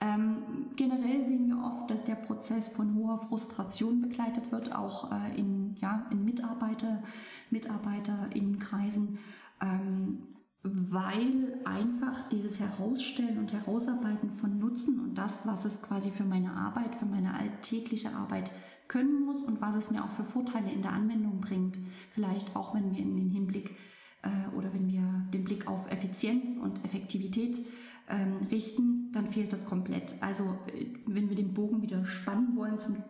[0.00, 5.38] Ähm, generell sehen wir oft, dass der Prozess von hoher Frustration begleitet wird, auch äh,
[5.38, 7.02] in, ja, in Mitarbeiter,
[7.50, 9.18] MitarbeiterInnenkreisen.
[9.60, 10.34] Ähm,
[10.66, 16.54] weil einfach dieses Herausstellen und Herausarbeiten von Nutzen und das, was es quasi für meine
[16.54, 18.50] Arbeit, für meine alltägliche Arbeit
[18.88, 21.78] können muss und was es mir auch für Vorteile in der Anwendung bringt,
[22.12, 23.76] vielleicht auch wenn wir in den Hinblick
[24.22, 25.02] äh, oder wenn wir
[25.34, 27.58] den Blick auf Effizienz und Effektivität
[28.08, 30.14] ähm, richten, dann fehlt das komplett.
[30.20, 33.02] Also äh, wenn wir den Bogen wieder spannen wollen zum,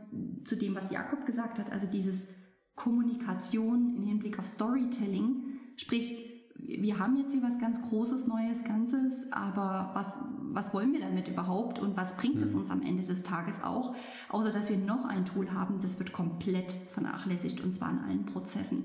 [0.44, 2.28] zu dem, was Jakob gesagt hat, also dieses
[2.74, 6.34] Kommunikation im Hinblick auf Storytelling, sprich
[6.66, 10.06] wir haben jetzt hier was ganz Großes, Neues, Ganzes, aber was,
[10.40, 12.60] was wollen wir damit überhaupt und was bringt es mhm.
[12.60, 13.94] uns am Ende des Tages auch?
[14.30, 18.26] Außer dass wir noch ein Tool haben, das wird komplett vernachlässigt und zwar in allen
[18.26, 18.84] Prozessen.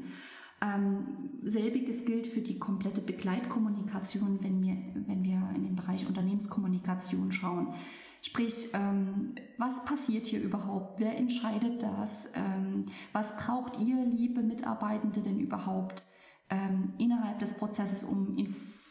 [0.62, 4.76] Ähm, selbiges gilt für die komplette Begleitkommunikation, wenn wir,
[5.08, 7.74] wenn wir in den Bereich Unternehmenskommunikation schauen.
[8.22, 11.00] Sprich, ähm, was passiert hier überhaupt?
[11.00, 12.28] Wer entscheidet das?
[12.34, 16.04] Ähm, was braucht ihr, liebe Mitarbeitende, denn überhaupt?
[16.50, 18.89] ähm, innerhalb des Prozesses, um inf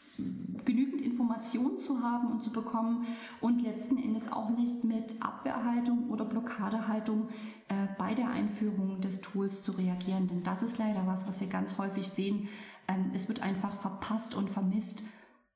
[0.65, 3.07] genügend Informationen zu haben und zu bekommen
[3.41, 7.29] und letzten Endes auch nicht mit Abwehrhaltung oder Blockadehaltung
[7.67, 10.27] äh, bei der Einführung des Tools zu reagieren.
[10.27, 12.47] Denn das ist leider was, was wir ganz häufig sehen.
[12.87, 15.01] Ähm, es wird einfach verpasst und vermisst,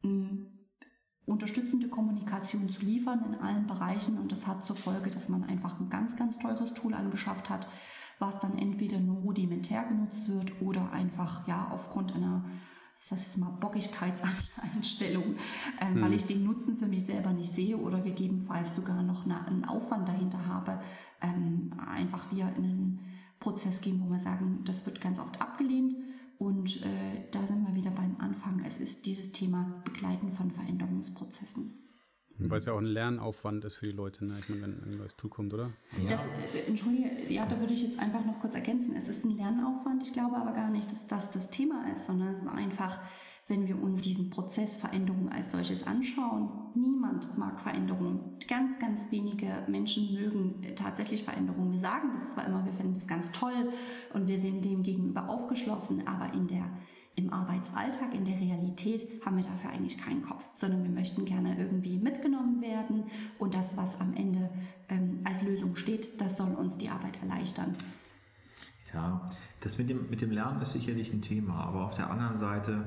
[0.03, 0.47] ähm,
[1.25, 5.79] unterstützende Kommunikation zu liefern in allen Bereichen und das hat zur Folge, dass man einfach
[5.79, 7.67] ein ganz, ganz teures Tool angeschafft hat,
[8.19, 12.43] was dann entweder nur rudimentär genutzt wird oder einfach ja aufgrund einer
[13.03, 15.35] ich sage jetzt mal Bockigkeitseinstellung,
[15.77, 16.01] äh, hm.
[16.01, 19.65] weil ich den Nutzen für mich selber nicht sehe oder gegebenenfalls sogar noch eine, einen
[19.65, 20.79] Aufwand dahinter habe,
[21.21, 22.99] ähm, einfach wir in einen
[23.41, 25.93] Prozess gehen, wo wir sagen, das wird ganz oft abgelehnt.
[26.39, 28.63] Und äh, da sind wir wieder beim Anfang.
[28.65, 31.82] Es ist dieses Thema Begleiten von Veränderungsprozessen.
[32.39, 34.35] Weil es ja auch ein Lernaufwand ist für die Leute, ne?
[34.39, 35.71] ich meine, wenn ein neues Tool kommt, oder?
[36.01, 36.09] Ja.
[36.09, 36.19] Das,
[36.55, 38.95] äh, Entschuldige, ja, da würde ich jetzt einfach noch kurz ergänzen.
[38.95, 40.01] Es ist ein Lernaufwand.
[40.01, 42.99] Ich glaube aber gar nicht, dass das das Thema ist, sondern es ist einfach,
[43.47, 46.49] wenn wir uns diesen Prozess Veränderung als solches anschauen.
[46.75, 48.39] Niemand mag Veränderungen.
[48.47, 51.71] Ganz, ganz wenige Menschen mögen tatsächlich Veränderungen.
[51.71, 53.69] Wir sagen das zwar immer, wir finden das ganz toll
[54.13, 56.65] und wir sind dem gegenüber aufgeschlossen, aber in der
[57.15, 61.57] im Arbeitsalltag, in der Realität haben wir dafür eigentlich keinen Kopf, sondern wir möchten gerne
[61.57, 63.03] irgendwie mitgenommen werden
[63.39, 64.49] und das, was am Ende
[64.89, 67.75] ähm, als Lösung steht, das soll uns die Arbeit erleichtern.
[68.93, 72.37] Ja, das mit dem, mit dem Lernen ist sicherlich ein Thema, aber auf der anderen
[72.37, 72.85] Seite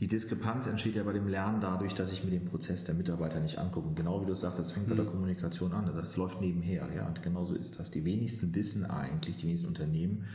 [0.00, 3.40] die Diskrepanz entsteht ja bei dem Lernen dadurch, dass ich mir den Prozess der Mitarbeiter
[3.40, 3.88] nicht angucke.
[3.88, 5.10] Und genau wie du sagst, das fängt bei der mhm.
[5.10, 5.90] Kommunikation an.
[5.94, 6.86] Das läuft nebenher.
[6.94, 7.90] Ja, und genauso ist das.
[7.90, 10.26] Die wenigsten wissen eigentlich, die wenigsten Unternehmen,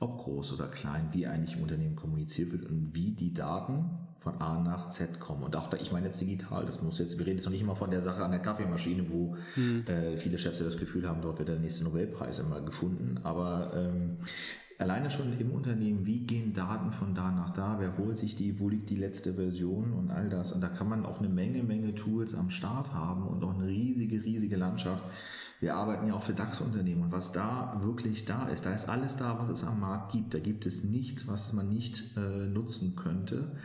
[0.00, 4.40] ob groß oder klein, wie eigentlich im Unternehmen kommuniziert wird und wie die Daten von
[4.40, 5.42] A nach Z kommen.
[5.42, 7.60] Und auch da, ich meine jetzt digital, das muss jetzt, wir reden jetzt noch nicht
[7.60, 9.84] immer von der Sache an der Kaffeemaschine, wo mhm.
[9.86, 13.20] äh, viele Chefs ja das Gefühl haben, dort wird der nächste Nobelpreis immer gefunden.
[13.24, 14.16] Aber ähm,
[14.78, 18.58] alleine schon im Unternehmen, wie gehen Daten von da nach da, wer holt sich die,
[18.58, 20.52] wo liegt die letzte Version und all das.
[20.52, 23.66] Und da kann man auch eine Menge, Menge Tools am Start haben und auch eine
[23.66, 25.04] riesige, riesige Landschaft.
[25.60, 29.16] Wir arbeiten ja auch für DAX-Unternehmen und was da wirklich da ist, da ist alles
[29.16, 30.32] da, was es am Markt gibt.
[30.32, 33.56] Da gibt es nichts, was man nicht äh, nutzen könnte.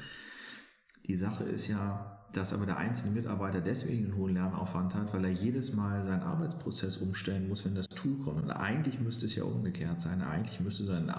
[1.07, 5.23] Die Sache ist ja, dass aber der einzelne Mitarbeiter deswegen einen hohen Lernaufwand hat, weil
[5.23, 8.43] er jedes Mal seinen Arbeitsprozess umstellen muss, wenn das Tool kommt.
[8.43, 10.21] Und eigentlich müsste es ja umgekehrt sein.
[10.21, 11.09] Eigentlich müsste sein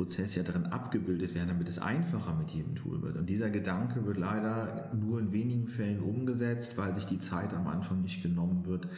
[0.00, 3.16] Arbeitsprozess ja darin abgebildet werden, damit es einfacher mit jedem Tool wird.
[3.16, 7.66] Und dieser Gedanke wird leider nur in wenigen Fällen umgesetzt, weil sich die Zeit am
[7.66, 8.88] Anfang nicht genommen wird,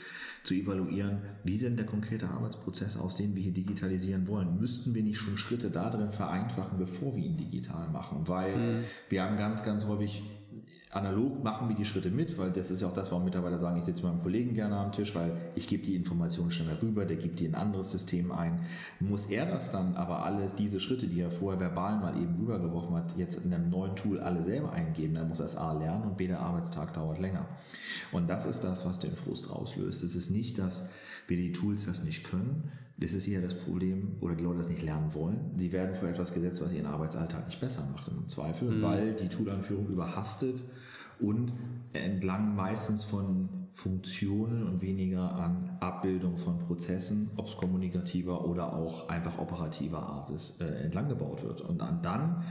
[0.44, 4.58] zu evaluieren, wie sieht denn der konkrete Arbeitsprozess aus, den wir hier digitalisieren wollen.
[4.60, 8.22] Müssten wir nicht schon Schritte darin vereinfachen, bevor wir ihn digital machen?
[8.26, 8.84] Weil mhm.
[9.08, 10.22] wir haben ganz, ganz häufig
[10.92, 13.78] analog machen wir die Schritte mit, weil das ist ja auch das, warum Mitarbeiter sagen,
[13.78, 17.06] ich sitze mit meinem Kollegen gerne am Tisch, weil ich gebe die Informationen schneller rüber,
[17.06, 18.60] der gibt die in ein anderes System ein.
[19.00, 22.94] Muss er das dann aber alles, diese Schritte, die er vorher verbal mal eben rübergeworfen
[22.94, 26.04] hat, jetzt in einem neuen Tool alle selber eingeben, dann muss er es A lernen
[26.04, 27.46] und B, der Arbeitstag dauert länger.
[28.12, 30.04] Und das ist das, was den Frust auslöst.
[30.04, 30.90] Es ist nicht, dass
[31.26, 34.68] wir die Tools das nicht können, das ist eher das Problem, oder die Leute das
[34.68, 35.52] nicht lernen wollen.
[35.56, 38.82] Sie werden für etwas gesetzt, was ihren Arbeitsalltag nicht besser macht im Zweifel, mhm.
[38.82, 40.56] weil die Toolanführung überhastet
[41.22, 41.52] und
[41.92, 49.08] entlang meistens von Funktionen und weniger an Abbildung von Prozessen, ob es kommunikativer oder auch
[49.08, 51.62] einfach operativer Art ist, äh, entlang gebaut wird.
[51.62, 52.44] Und dann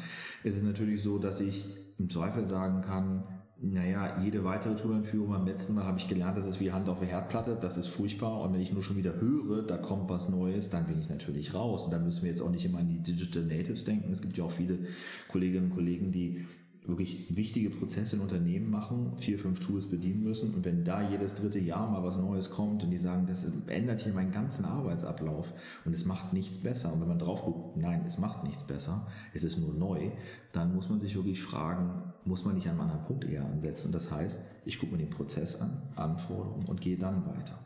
[0.43, 1.65] ist es natürlich so, dass ich
[1.99, 3.23] im Zweifel sagen kann,
[3.63, 6.97] naja, jede weitere Tourenführung beim letzten Mal habe ich gelernt, das ist wie Hand auf
[6.97, 8.41] der Herdplatte, das ist furchtbar.
[8.41, 11.53] Und wenn ich nur schon wieder höre, da kommt was Neues, dann bin ich natürlich
[11.53, 11.85] raus.
[11.85, 14.11] Und da müssen wir jetzt auch nicht immer an die Digital Natives denken.
[14.11, 14.79] Es gibt ja auch viele
[15.27, 16.47] Kolleginnen und Kollegen, die
[16.85, 20.53] wirklich wichtige Prozesse in Unternehmen machen, vier, fünf Tools bedienen müssen.
[20.55, 24.01] Und wenn da jedes dritte Jahr mal was Neues kommt und die sagen, das ändert
[24.01, 25.53] hier meinen ganzen Arbeitsablauf
[25.85, 26.91] und es macht nichts besser.
[26.91, 30.11] Und wenn man drauf guckt, nein, es macht nichts besser, es ist nur neu,
[30.53, 33.87] dann muss man sich wirklich fragen, muss man nicht an einem anderen Punkt eher ansetzen?
[33.87, 37.59] Und das heißt, ich gucke mir den Prozess an, Anforderungen und gehe dann weiter.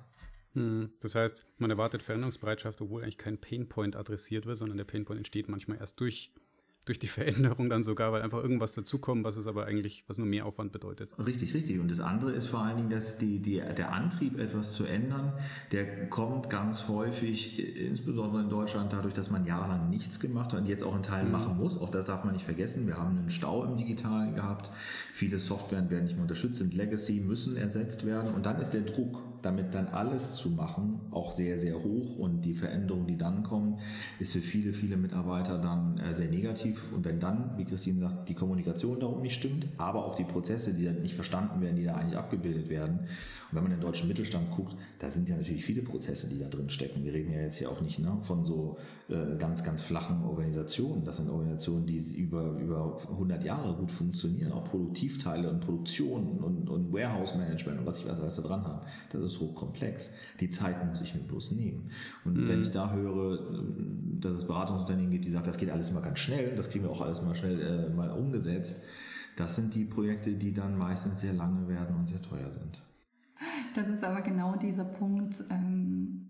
[0.56, 5.19] Hm, das heißt, man erwartet Veränderungsbereitschaft, obwohl eigentlich kein Painpoint adressiert wird, sondern der Painpoint
[5.19, 6.34] entsteht manchmal erst durch
[6.86, 10.28] durch die Veränderung dann sogar, weil einfach irgendwas dazukommt, was es aber eigentlich, was nur
[10.28, 11.15] mehr Aufwand bedeutet.
[11.19, 11.80] Richtig, richtig.
[11.80, 15.34] Und das andere ist vor allen Dingen, dass die, die, der Antrieb, etwas zu ändern,
[15.71, 20.67] der kommt ganz häufig, insbesondere in Deutschland, dadurch, dass man jahrelang nichts gemacht hat und
[20.67, 21.32] jetzt auch in Teilen mhm.
[21.32, 21.80] machen muss.
[21.80, 22.88] Auch das darf man nicht vergessen.
[22.88, 24.69] Wir haben einen Stau im Digitalen gehabt.
[25.13, 28.34] Viele Softwaren werden nicht mehr unterstützt, sind Legacy, müssen ersetzt werden.
[28.34, 32.18] Und dann ist der Druck, damit dann alles zu machen, auch sehr, sehr hoch.
[32.18, 33.80] Und die Veränderungen, die dann kommen,
[34.20, 36.92] ist für viele, viele Mitarbeiter dann äh, sehr negativ.
[36.94, 40.74] Und wenn dann, wie Christine sagt, die Kommunikation darum nicht stimmt, aber auch die Prozesse,
[40.74, 43.00] die dann nicht verstanden werden, die da eigentlich abgebildet werden.
[43.52, 46.40] Und wenn man in den deutschen Mittelstand guckt, da sind ja natürlich viele Prozesse, die
[46.40, 47.04] da drin stecken.
[47.04, 48.78] Wir reden ja jetzt hier auch nicht ne, von so
[49.08, 51.06] äh, ganz, ganz flachen Organisationen.
[51.06, 54.52] Das sind Organisationen, die über, über 100 Jahre gut funktionieren.
[54.52, 58.82] Auch Produktivteile und Produktion und, und Warehouse-Management und was ich weiß, alles da dran haben.
[59.12, 60.13] Das ist hochkomplex.
[60.39, 61.91] Die Zeit muss ich mir bloß nehmen.
[62.24, 62.48] Und mhm.
[62.48, 63.39] wenn ich da höre,
[64.19, 66.91] dass es Beratungsunternehmen gibt, die sagen, das geht alles mal ganz schnell, das kriegen wir
[66.91, 68.84] auch alles mal schnell äh, mal umgesetzt.
[69.36, 72.82] Das sind die Projekte, die dann meistens sehr lange werden und sehr teuer sind.
[73.74, 76.30] Das ist aber genau dieser Punkt, ähm,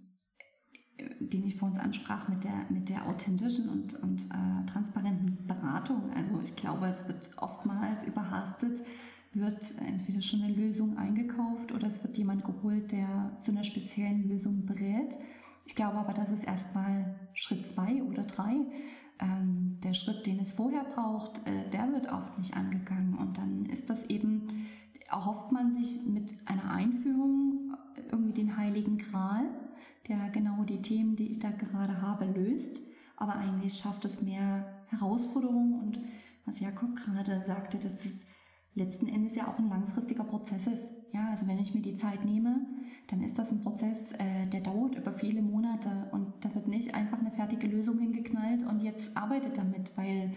[1.19, 6.11] den ich vor uns ansprach mit der, mit der authentischen und, und äh, transparenten Beratung.
[6.15, 8.79] Also ich glaube, es wird oftmals überhastet,
[9.35, 14.29] wird entweder schon eine Lösung eingekauft oder es wird jemand geholt, der zu einer speziellen
[14.29, 15.15] Lösung berät.
[15.65, 18.55] Ich glaube aber, das ist erstmal Schritt zwei oder drei.
[19.19, 23.15] Ähm, der Schritt, den es vorher braucht, äh, der wird oft nicht angegangen.
[23.15, 24.47] Und dann ist das eben,
[25.09, 27.75] erhofft man sich mit einer Einführung
[28.11, 29.45] irgendwie den heiligen Gral,
[30.07, 32.81] der genau die Themen, die ich da gerade habe, löst.
[33.17, 35.99] Aber eigentlich schafft es mehr Herausforderungen und
[36.45, 38.11] was Jakob gerade sagte, dass es
[38.75, 41.01] letzten Endes ja auch ein langfristiger Prozess ist.
[41.13, 42.65] Ja, also wenn ich mir die Zeit nehme,
[43.07, 46.93] dann ist das ein Prozess, äh, der dauert über viele Monate und da wird nicht
[46.93, 50.33] einfach eine fertige Lösung hingeknallt und jetzt arbeitet damit, weil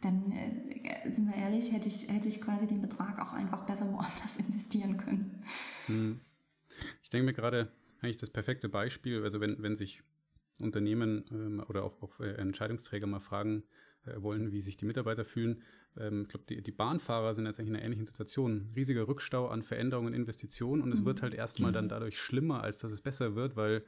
[0.00, 3.92] dann äh, sind wir ehrlich, hätte ich, hätte ich quasi den Betrag auch einfach besser
[3.92, 5.42] woanders investieren können.
[5.86, 6.20] Hm.
[7.02, 10.02] Ich denke mir gerade eigentlich das perfekte Beispiel, also wenn, wenn sich
[10.58, 13.64] Unternehmen ähm, oder auch, auch äh, Entscheidungsträger mal fragen
[14.06, 15.62] äh, wollen, wie sich die Mitarbeiter fühlen.
[15.96, 18.70] Ähm, ich glaube, die, die Bahnfahrer sind jetzt eigentlich in einer ähnlichen Situation.
[18.74, 21.06] Riesiger Rückstau an Veränderungen und Investitionen und es mhm.
[21.06, 23.84] wird halt erstmal dann dadurch schlimmer, als dass es besser wird, weil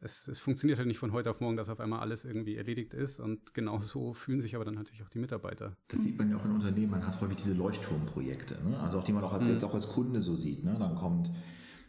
[0.00, 2.92] es, es, funktioniert halt nicht von heute auf morgen, dass auf einmal alles irgendwie erledigt
[2.92, 3.20] ist.
[3.20, 5.76] Und genau so fühlen sich aber dann natürlich auch die Mitarbeiter.
[5.88, 6.90] Das sieht man ja auch in Unternehmen.
[6.90, 8.62] Man hat häufig diese Leuchtturmprojekte.
[8.68, 8.78] Ne?
[8.80, 9.52] Also auch die man auch als, mhm.
[9.52, 10.62] jetzt auch als Kunde so sieht.
[10.62, 10.76] Ne?
[10.78, 11.30] Dann kommt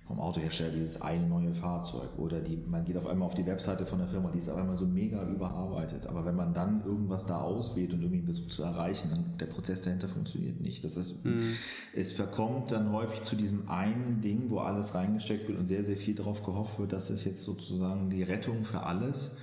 [0.07, 3.87] vom Autohersteller dieses eine neue Fahrzeug oder die, man geht auf einmal auf die Webseite
[3.87, 6.05] von der Firma, die ist auf einmal so mega überarbeitet.
[6.05, 9.81] Aber wenn man dann irgendwas da auswählt und irgendwie versucht zu erreichen, dann der Prozess
[9.81, 10.83] dahinter funktioniert nicht.
[10.83, 11.55] Das ist, mhm.
[11.95, 15.97] es verkommt dann häufig zu diesem einen Ding, wo alles reingesteckt wird und sehr, sehr
[15.97, 19.37] viel darauf gehofft wird, dass es jetzt sozusagen die Rettung für alles.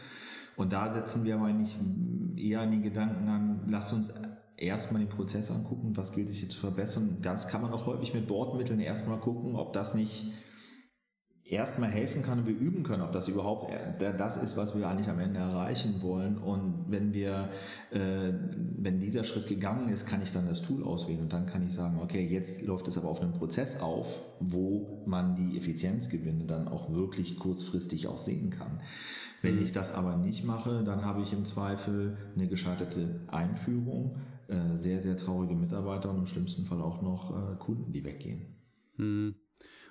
[0.54, 1.74] Und da setzen wir aber eigentlich
[2.36, 4.12] eher an die Gedanken an, lasst uns
[4.56, 7.16] erstmal den Prozess angucken, was gilt es hier zu verbessern.
[7.20, 10.32] Das kann man auch häufig mit Bordmitteln erstmal gucken, ob das nicht
[11.52, 15.08] erstmal helfen kann und wir üben können, ob das überhaupt das ist, was wir eigentlich
[15.08, 16.38] am Ende erreichen wollen.
[16.38, 17.50] Und wenn wir,
[17.90, 18.32] äh,
[18.78, 21.74] wenn dieser Schritt gegangen ist, kann ich dann das Tool auswählen und dann kann ich
[21.74, 26.68] sagen, okay, jetzt läuft es aber auf einem Prozess auf, wo man die Effizienzgewinne dann
[26.68, 28.80] auch wirklich kurzfristig auch sehen kann.
[29.42, 29.62] Wenn mhm.
[29.62, 34.16] ich das aber nicht mache, dann habe ich im Zweifel eine gescheiterte Einführung,
[34.48, 38.56] äh, sehr, sehr traurige Mitarbeiter und im schlimmsten Fall auch noch äh, Kunden, die weggehen.
[38.96, 39.34] Mhm.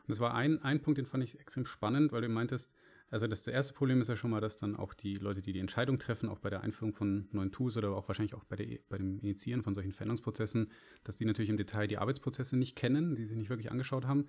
[0.02, 2.76] Und das war ein, ein Punkt, den fand ich extrem spannend, weil du meintest,
[3.10, 5.54] also das, das erste Problem ist ja schon mal, dass dann auch die Leute, die
[5.54, 8.56] die Entscheidung treffen, auch bei der Einführung von neuen Tools oder auch wahrscheinlich auch bei,
[8.56, 10.72] der, bei dem Initiieren von solchen Veränderungsprozessen,
[11.04, 14.28] dass die natürlich im Detail die Arbeitsprozesse nicht kennen, die sie nicht wirklich angeschaut haben.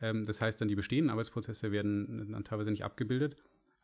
[0.00, 3.36] Ähm, das heißt dann, die bestehenden Arbeitsprozesse werden dann teilweise nicht abgebildet.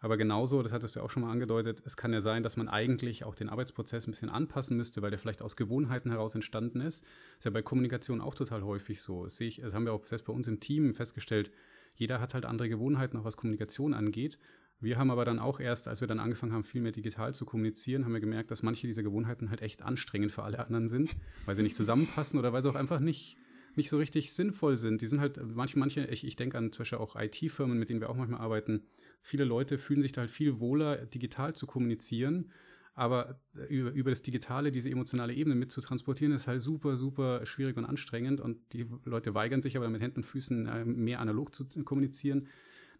[0.05, 2.69] Aber genauso, das hattest du auch schon mal angedeutet, es kann ja sein, dass man
[2.69, 6.83] eigentlich auch den Arbeitsprozess ein bisschen anpassen müsste, weil der vielleicht aus Gewohnheiten heraus entstanden
[6.83, 7.05] ist.
[7.05, 9.25] Das ist ja bei Kommunikation auch total häufig so.
[9.25, 11.51] Das ich, das haben wir auch selbst bei uns im Team festgestellt.
[11.97, 14.38] Jeder hat halt andere Gewohnheiten, auch was Kommunikation angeht.
[14.79, 17.47] Wir haben aber dann auch erst, als wir dann angefangen haben, viel mehr digital zu
[17.47, 21.17] kommunizieren, haben wir gemerkt, dass manche dieser Gewohnheiten halt echt anstrengend für alle anderen sind,
[21.47, 23.38] weil sie nicht zusammenpassen oder weil sie auch einfach nicht,
[23.75, 25.01] nicht so richtig sinnvoll sind.
[25.01, 28.03] Die sind halt, manche, manche, ich, ich denke an zum Beispiel auch IT-Firmen, mit denen
[28.03, 28.83] wir auch manchmal arbeiten,
[29.25, 32.53] viele Leute fühlen sich da halt viel wohler, digital zu kommunizieren.
[32.97, 37.45] Aber über, über das Digitale diese emotionale Ebene mit zu transportieren, ist halt super, super
[37.45, 38.41] schwierig und anstrengend.
[38.41, 42.47] Und die Leute weigern sich aber mit Händen und Füßen äh, mehr analog zu kommunizieren.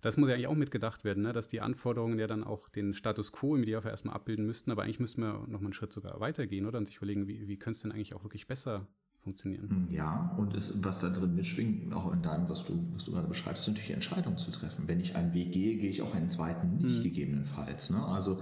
[0.01, 1.33] Das muss ja eigentlich auch mitgedacht werden, ne?
[1.33, 4.71] dass die Anforderungen ja dann auch den Status quo im Idealfall erstmal abbilden müssten.
[4.73, 6.79] Aber eigentlich müssten wir noch mal einen Schritt sogar weitergehen, oder?
[6.79, 8.89] Und sich überlegen, wie, wie könnte es denn eigentlich auch wirklich besser
[9.25, 9.69] funktionieren.
[9.69, 13.13] Hm, ja, und es, was da drin mitschwingt, auch in deinem, was du, was du
[13.13, 14.85] gerade beschreibst, ist natürlich Entscheidungen zu treffen.
[14.87, 17.03] Wenn ich einen Weg gehe, gehe ich auch einen zweiten nicht, mhm.
[17.03, 17.91] gegebenenfalls.
[17.91, 18.05] Ne?
[18.05, 18.41] Also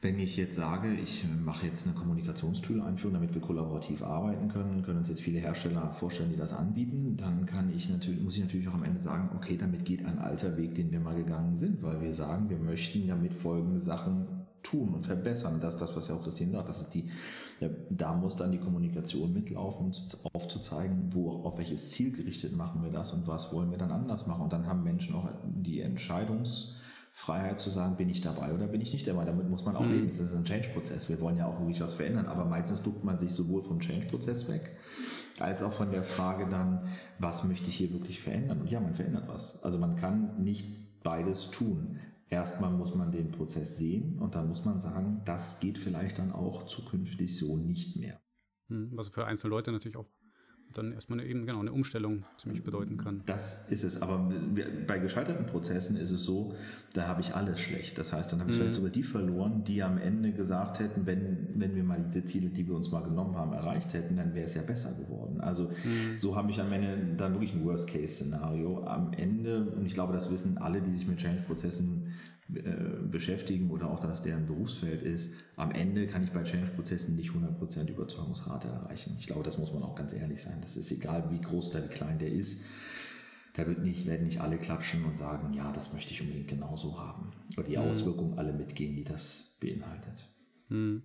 [0.00, 4.98] wenn ich jetzt sage, ich mache jetzt eine Kommunikationstool-Einführung, damit wir kollaborativ arbeiten können, können
[4.98, 8.66] uns jetzt viele Hersteller vorstellen, die das anbieten, dann kann ich natürlich, muss ich natürlich
[8.66, 11.84] auch am Ende sagen, okay, damit geht ein alter Weg, den wir mal gegangen sind,
[11.84, 14.26] weil wir sagen, wir möchten damit folgende Sachen
[14.64, 15.60] tun und verbessern.
[15.60, 16.68] Das ist das, was ja auch das Team sagt.
[16.68, 17.08] Das ist die,
[17.62, 19.92] ja, da muss dann die Kommunikation mitlaufen, um
[20.32, 24.26] aufzuzeigen, wo, auf welches Ziel gerichtet machen wir das und was wollen wir dann anders
[24.26, 24.42] machen.
[24.42, 28.92] Und dann haben Menschen auch die Entscheidungsfreiheit zu sagen, bin ich dabei oder bin ich
[28.92, 29.24] nicht dabei.
[29.24, 29.92] Damit muss man auch mhm.
[29.92, 30.08] leben.
[30.08, 31.08] Es ist ein Change-Prozess.
[31.08, 34.48] Wir wollen ja auch wirklich was verändern, aber meistens duckt man sich sowohl vom Change-Prozess
[34.48, 34.76] weg,
[35.38, 36.88] als auch von der Frage dann,
[37.20, 38.62] was möchte ich hier wirklich verändern?
[38.62, 39.62] Und ja, man verändert was.
[39.62, 40.66] Also man kann nicht
[41.04, 42.00] beides tun.
[42.32, 46.32] Erstmal muss man den Prozess sehen und dann muss man sagen, das geht vielleicht dann
[46.32, 48.22] auch zukünftig so nicht mehr.
[48.70, 50.08] Hm, was für einzelne Leute natürlich auch
[50.72, 53.22] dann erstmal eine, eben genau eine Umstellung ziemlich bedeuten kann.
[53.26, 54.30] Das ist es, aber
[54.86, 56.54] bei gescheiterten Prozessen ist es so,
[56.94, 57.98] da habe ich alles schlecht.
[57.98, 58.60] Das heißt, dann habe ich mhm.
[58.60, 62.50] vielleicht sogar die verloren, die am Ende gesagt hätten, wenn, wenn wir mal diese Ziele,
[62.50, 65.40] die wir uns mal genommen haben, erreicht hätten, dann wäre es ja besser geworden.
[65.40, 66.18] Also mhm.
[66.18, 68.84] so habe ich am Ende dann wirklich ein Worst-Case-Szenario.
[68.84, 72.12] Am Ende, und ich glaube, das wissen alle, die sich mit Change-Prozessen
[72.54, 77.30] äh, beschäftigen oder auch das deren Berufsfeld ist, am Ende kann ich bei Change-Prozessen nicht
[77.30, 79.16] 100% Überzeugungsrate erreichen.
[79.18, 80.58] Ich glaube, das muss man auch ganz ehrlich sein.
[80.60, 82.64] Das ist egal, wie groß oder wie klein der ist.
[83.54, 86.98] Da wird nicht, werden nicht alle klatschen und sagen, ja, das möchte ich unbedingt genauso
[86.98, 87.32] haben.
[87.56, 87.84] Oder die mhm.
[87.84, 90.26] Auswirkungen alle mitgehen, die das beinhaltet.
[90.68, 91.02] Mhm.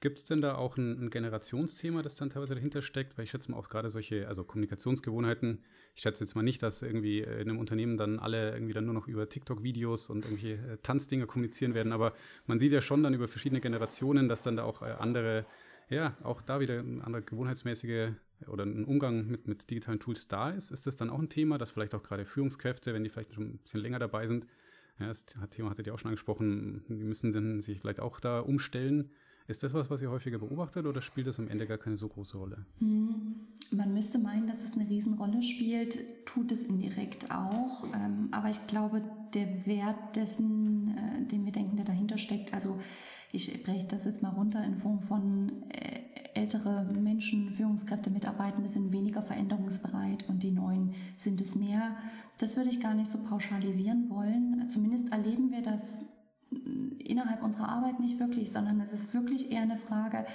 [0.00, 3.16] Gibt es denn da auch ein, ein, Generationsthema, das dann teilweise dahinter steckt?
[3.16, 6.82] Weil ich schätze mal auch gerade solche, also Kommunikationsgewohnheiten, ich schätze jetzt mal nicht, dass
[6.82, 10.78] irgendwie in einem Unternehmen dann alle irgendwie dann nur noch über TikTok-Videos und irgendwelche äh,
[10.82, 12.12] Tanzdinge kommunizieren werden, aber
[12.46, 15.46] man sieht ja schon dann über verschiedene Generationen, dass dann da auch äh, andere,
[15.88, 18.10] ja, auch da wieder ein anderer gewohnheitsmäßige
[18.48, 20.72] oder ein Umgang mit, mit digitalen Tools da ist.
[20.72, 23.44] Ist das dann auch ein Thema, dass vielleicht auch gerade Führungskräfte, wenn die vielleicht schon
[23.44, 24.46] ein bisschen länger dabei sind,
[24.98, 29.10] ja, das Thema hattet ihr auch schon angesprochen, die müssen sich vielleicht auch da umstellen
[29.48, 32.08] Ist das was, was ihr häufiger beobachtet oder spielt das am Ende gar keine so
[32.08, 32.66] große Rolle?
[32.80, 33.36] Hm,
[33.70, 37.84] man müsste meinen, dass es eine Riesenrolle spielt, tut es indirekt auch.
[37.94, 39.02] Ähm, aber ich glaube,
[39.34, 42.78] der Wert dessen, äh, den wir denken, der dahinter steckt, also
[43.32, 46.00] ich breche das jetzt mal runter in Form von äh,
[46.34, 51.96] ältere Menschen, Führungskräfte, Mitarbeitende sind weniger veränderungsbereit und die neuen sind es mehr.
[52.38, 54.68] Das würde ich gar nicht so pauschalisieren wollen.
[54.68, 55.82] Zumindest erleben wir das
[56.98, 60.26] innerhalb unserer Arbeit nicht wirklich, sondern es ist wirklich eher eine Frage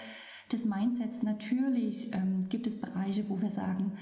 [0.51, 1.23] des Mindsets.
[1.23, 3.93] Natürlich ähm, gibt es Bereiche, wo wir sagen,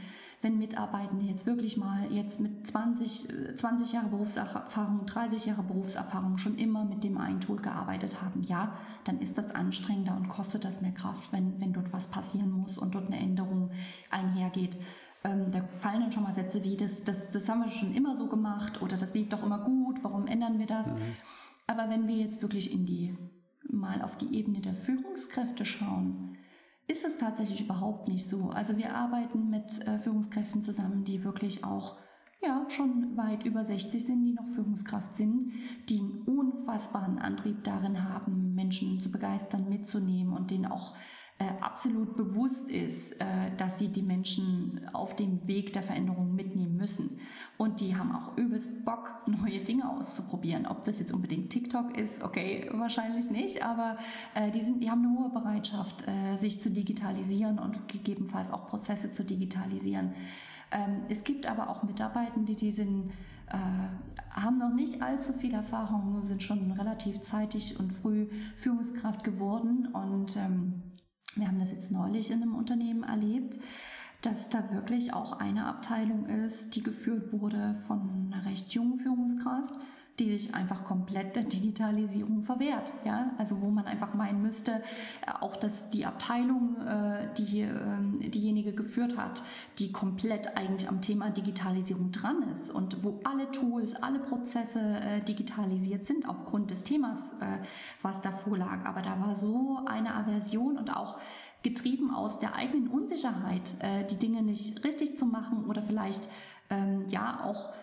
[0.41, 6.57] wenn Mitarbeitende jetzt wirklich mal jetzt mit 20, 20 Jahre Berufserfahrung, 30 Jahre Berufserfahrung schon
[6.57, 10.81] immer mit dem einen Tool gearbeitet haben, ja, dann ist das anstrengender und kostet das
[10.81, 13.71] mehr Kraft, wenn, wenn dort was passieren muss und dort eine Änderung
[14.09, 14.77] einhergeht.
[15.25, 18.15] Ähm, da fallen dann schon mal Sätze wie, das, das, das haben wir schon immer
[18.15, 20.87] so gemacht oder das lief doch immer gut, warum ändern wir das?
[20.87, 21.17] Mhm.
[21.69, 23.15] Aber wenn wir jetzt wirklich in die,
[23.69, 26.35] mal auf die Ebene der Führungskräfte schauen,
[26.87, 28.49] ist es tatsächlich überhaupt nicht so.
[28.49, 31.97] Also wir arbeiten mit äh, Führungskräften zusammen, die wirklich auch
[32.41, 35.51] ja, schon weit über 60 sind, die noch Führungskraft sind,
[35.89, 40.95] die einen unfassbaren Antrieb darin haben, Menschen zu begeistern, mitzunehmen und denen auch
[41.61, 43.25] absolut bewusst ist, äh,
[43.55, 47.19] dass sie die Menschen auf dem Weg der Veränderung mitnehmen müssen.
[47.57, 50.65] Und die haben auch übelst Bock, neue Dinge auszuprobieren.
[50.65, 53.97] Ob das jetzt unbedingt TikTok ist, okay, wahrscheinlich nicht, aber
[54.33, 58.67] äh, die, sind, die haben eine hohe Bereitschaft, äh, sich zu digitalisieren und gegebenenfalls auch
[58.67, 60.13] Prozesse zu digitalisieren.
[60.71, 63.11] Ähm, es gibt aber auch Mitarbeitende, die sind
[63.47, 63.57] äh,
[64.29, 68.27] haben noch nicht allzu viel Erfahrung, nur sind schon relativ zeitig und früh
[68.57, 70.83] Führungskraft geworden und ähm,
[71.35, 73.57] wir haben das jetzt neulich in einem Unternehmen erlebt,
[74.21, 79.75] dass da wirklich auch eine Abteilung ist, die geführt wurde von einer recht jungen Führungskraft,
[80.19, 82.91] die sich einfach komplett der Digitalisierung verwehrt.
[83.05, 83.31] Ja?
[83.37, 84.71] Also wo man einfach meinen müsste,
[85.25, 89.41] äh, auch dass die Abteilung, äh, die ähm, diejenige geführt hat,
[89.79, 95.21] die komplett eigentlich am Thema Digitalisierung dran ist und wo alle Tools, alle Prozesse äh,
[95.21, 97.35] digitalisiert sind aufgrund des Themas,
[98.01, 98.85] was davor lag.
[98.85, 101.17] Aber da war so eine Aversion und auch
[101.63, 103.61] getrieben aus der eigenen Unsicherheit,
[104.09, 106.27] die Dinge nicht richtig zu machen oder vielleicht
[106.69, 107.73] ähm, ja auch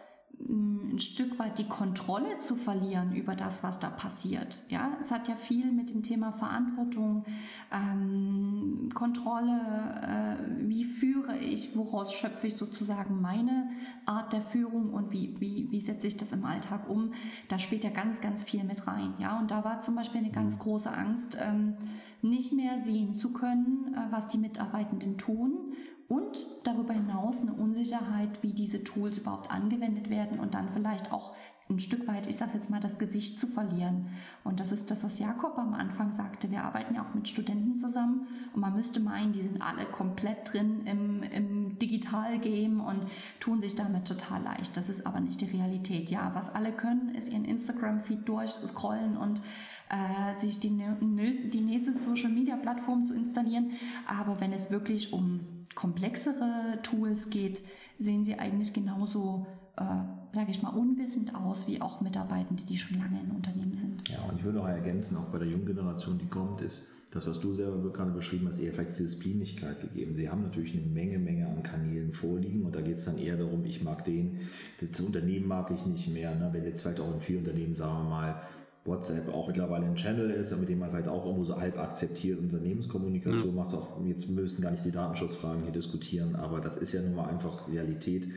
[0.48, 4.62] ein Stück weit die Kontrolle zu verlieren über das, was da passiert.
[4.68, 7.24] Ja, es hat ja viel mit dem Thema Verantwortung,
[7.72, 9.60] ähm, Kontrolle,
[10.02, 13.70] äh, wie führe ich, woraus schöpfe ich sozusagen meine
[14.04, 17.12] Art der Führung und wie, wie, wie setze ich das im Alltag um.
[17.48, 19.14] Da spielt ja ganz, ganz viel mit rein.
[19.18, 21.74] Ja, und da war zum Beispiel eine ganz große Angst, ähm,
[22.22, 25.72] nicht mehr sehen zu können, äh, was die Mitarbeitenden tun
[26.08, 31.34] und darüber hinaus eine Unsicherheit, wie diese Tools überhaupt angewendet werden und dann vielleicht auch
[31.68, 34.06] ein Stück weit, ich sage jetzt mal, das Gesicht zu verlieren.
[34.44, 36.50] Und das ist das, was Jakob am Anfang sagte.
[36.50, 40.52] Wir arbeiten ja auch mit Studenten zusammen und man müsste meinen, die sind alle komplett
[40.52, 43.06] drin im, im Digital-Game und
[43.40, 44.76] tun sich damit total leicht.
[44.76, 46.08] Das ist aber nicht die Realität.
[46.08, 49.42] Ja, was alle können, ist ihren Instagram-Feed durchscrollen und
[49.88, 53.72] äh, sich die, die nächste Social-Media-Plattform zu installieren.
[54.06, 57.60] Aber wenn es wirklich um komplexere Tools geht,
[58.00, 59.46] sehen sie eigentlich genauso,
[59.76, 59.84] äh,
[60.32, 64.08] sage ich mal, unwissend aus wie auch Mitarbeitende, die schon lange in Unternehmen sind.
[64.08, 67.26] Ja, und ich würde noch ergänzen, auch bei der jungen Generation, die kommt, ist das,
[67.28, 70.16] was du selber gerade beschrieben hast, eher vielleicht Disziplinigkeit gegeben.
[70.16, 73.36] Sie haben natürlich eine Menge, Menge an Kanälen vorliegen und da geht es dann eher
[73.36, 74.40] darum, ich mag den,
[74.80, 76.34] das Unternehmen mag ich nicht mehr.
[76.34, 76.48] Ne?
[76.52, 78.42] Wenn jetzt vielleicht auch in vielen Unternehmen, sagen wir mal,
[78.86, 82.38] WhatsApp auch mittlerweile ein Channel ist, mit dem man vielleicht auch irgendwo so halb akzeptiert
[82.38, 83.62] Unternehmenskommunikation ja.
[83.62, 83.74] macht.
[83.74, 87.28] Auch jetzt müssen gar nicht die Datenschutzfragen hier diskutieren, aber das ist ja nun mal
[87.28, 88.28] einfach Realität.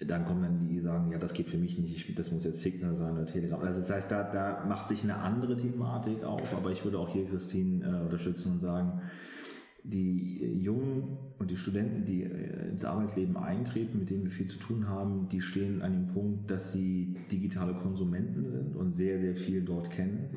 [0.00, 2.60] Dann kommen dann die, die sagen, ja, das geht für mich nicht, das muss jetzt
[2.60, 3.60] Signal sein oder Telegram.
[3.60, 7.10] Also das heißt, da, da macht sich eine andere Thematik auf, aber ich würde auch
[7.10, 9.02] hier Christine äh, unterstützen und sagen,
[9.84, 14.58] die Jungen und die Studenten, die äh, ins Arbeitsleben eintreten, mit denen wir viel zu
[14.58, 19.36] tun haben, die stehen an dem Punkt, dass sie digitale Konsumenten sind und sehr, sehr
[19.36, 20.30] viel dort kennen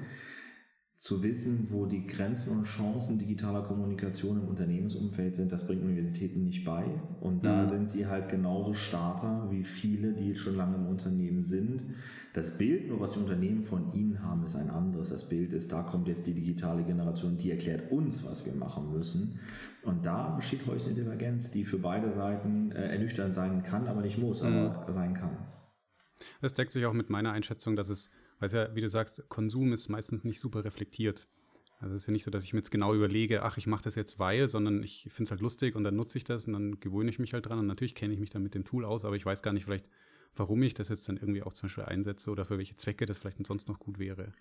[1.04, 6.46] zu wissen, wo die Grenzen und Chancen digitaler Kommunikation im Unternehmensumfeld sind, das bringt Universitäten
[6.46, 6.86] nicht bei.
[7.20, 7.68] Und da mhm.
[7.68, 11.84] sind sie halt genauso Starter wie viele, die schon lange im Unternehmen sind.
[12.32, 15.10] Das Bild, nur was die Unternehmen von ihnen haben, ist ein anderes.
[15.10, 18.94] Das Bild ist, da kommt jetzt die digitale Generation, die erklärt uns, was wir machen
[18.94, 19.42] müssen.
[19.84, 24.00] Und da besteht heute eine Divergenz, die für beide Seiten äh, ernüchternd sein kann, aber
[24.00, 24.54] nicht muss, mhm.
[24.54, 25.36] aber sein kann.
[26.40, 28.10] Das deckt sich auch mit meiner Einschätzung, dass es
[28.40, 31.28] weil es ja, wie du sagst, Konsum ist meistens nicht super reflektiert.
[31.80, 33.84] Also es ist ja nicht so, dass ich mir jetzt genau überlege, ach, ich mache
[33.84, 36.54] das jetzt weil, sondern ich finde es halt lustig und dann nutze ich das und
[36.54, 38.86] dann gewöhne ich mich halt dran und natürlich kenne ich mich dann mit dem Tool
[38.86, 39.86] aus, aber ich weiß gar nicht vielleicht,
[40.36, 43.18] warum ich das jetzt dann irgendwie auch zum Beispiel einsetze oder für welche Zwecke das
[43.20, 44.32] vielleicht sonst noch gut wäre.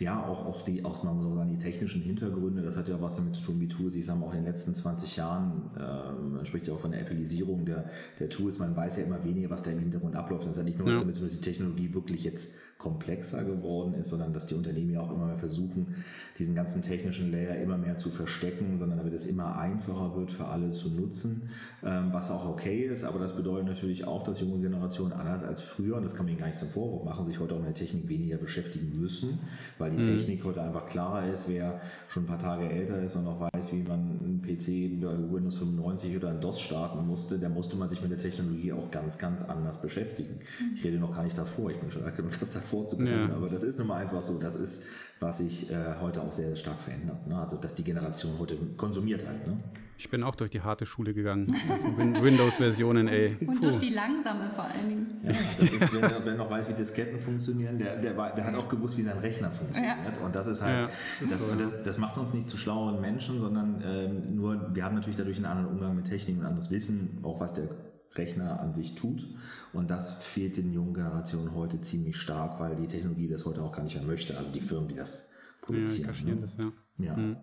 [0.00, 3.16] Ja, auch, auch die, auch man muss sagen, die technischen Hintergründe, das hat ja was
[3.16, 6.12] damit zu tun, wie Tools, ich sage mal, auch in den letzten 20 Jahren, äh,
[6.12, 9.50] man spricht ja auch von der Appelisierung der, der Tools, man weiß ja immer weniger,
[9.50, 10.44] was da im Hintergrund abläuft.
[10.44, 10.98] Das ist ja nicht nur ja.
[10.98, 14.90] damit zu tun, dass die Technologie wirklich jetzt komplexer geworden ist, sondern dass die Unternehmen
[14.90, 15.94] ja auch immer mehr versuchen,
[16.38, 20.46] diesen ganzen technischen Layer immer mehr zu verstecken, sondern damit es immer einfacher wird für
[20.46, 21.48] alle zu nutzen,
[21.84, 25.60] ähm, was auch okay ist, aber das bedeutet natürlich auch, dass junge Generationen anders als
[25.60, 27.68] früher, und das kann man ihnen gar nicht zum Vorwurf machen, sich heute auch mit
[27.68, 29.38] der Technik weniger beschäftigen müssen,
[29.78, 30.02] weil die mhm.
[30.02, 33.72] Technik heute einfach klarer ist, wer schon ein paar Tage älter ist und noch weiß,
[33.72, 37.88] wie man einen PC über Windows 95 oder ein DOS starten musste, der musste man
[37.88, 40.34] sich mit der Technologie auch ganz, ganz anders beschäftigen.
[40.34, 40.74] Mhm.
[40.74, 43.36] Ich rede noch gar nicht davor, ich bin schon genug, das davor zu können, ja.
[43.36, 44.84] aber das ist nun mal einfach so, das ist,
[45.20, 47.26] was sich äh, heute auch sehr, sehr stark verändert.
[47.26, 47.36] Ne?
[47.36, 49.46] Also, dass die Generation heute konsumiert halt.
[49.46, 49.58] Ne?
[49.98, 51.46] Ich bin auch durch die harte Schule gegangen.
[51.70, 53.36] Also Windows-Versionen, ey.
[53.40, 53.66] Und Puh.
[53.66, 55.20] durch die langsame vor allen Dingen.
[55.22, 58.54] Ja, das ist, wer, wer noch weiß, wie Disketten funktionieren, der, der, war, der hat
[58.54, 60.16] auch gewusst, wie sein Rechner funktioniert.
[60.16, 60.24] Ja.
[60.24, 62.56] Und das ist halt, ja, das, ist das, so, das, das, macht uns nicht zu
[62.56, 66.46] schlaueren Menschen, sondern ähm, nur, wir haben natürlich dadurch einen anderen Umgang mit Technik und
[66.46, 67.68] anderes Wissen, auch was der
[68.14, 69.26] Rechner an sich tut.
[69.72, 73.72] Und das fehlt den jungen Generationen heute ziemlich stark, weil die Technologie das heute auch
[73.72, 74.36] gar nicht mehr möchte.
[74.36, 76.14] Also die Firmen, die das produzieren.
[76.26, 76.40] Ja, ne?
[76.40, 76.72] das, ja.
[76.98, 77.16] ja.
[77.16, 77.36] Mhm.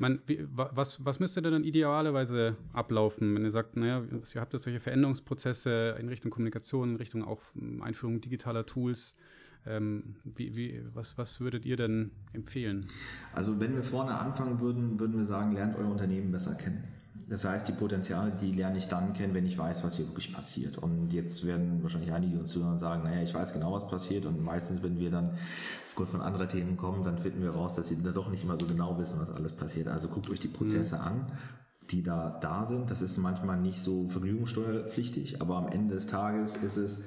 [0.00, 4.54] Man, wie, was, was müsste denn dann idealerweise ablaufen, wenn ihr sagt, naja, ihr habt
[4.54, 9.14] ja solche Veränderungsprozesse in Richtung Kommunikation, in Richtung auch hm, Einführung digitaler Tools.
[9.66, 12.86] Ähm, wie, wie, was, was würdet ihr denn empfehlen?
[13.34, 16.82] Also wenn wir vorne anfangen würden, würden wir sagen, lernt euer Unternehmen besser kennen.
[17.30, 20.34] Das heißt, die Potenziale, die lerne ich dann kennen, wenn ich weiß, was hier wirklich
[20.34, 20.78] passiert.
[20.78, 24.26] Und jetzt werden wahrscheinlich einige uns zuhören und sagen, naja, ich weiß genau, was passiert.
[24.26, 25.30] Und meistens, wenn wir dann
[25.86, 28.58] aufgrund von anderen Themen kommen, dann finden wir raus, dass sie da doch nicht immer
[28.58, 29.86] so genau wissen, was alles passiert.
[29.86, 31.02] Also guckt euch die Prozesse mhm.
[31.02, 31.26] an
[31.90, 32.90] die da da sind.
[32.90, 37.04] Das ist manchmal nicht so vergnügungssteuerpflichtig, aber am Ende des Tages ist es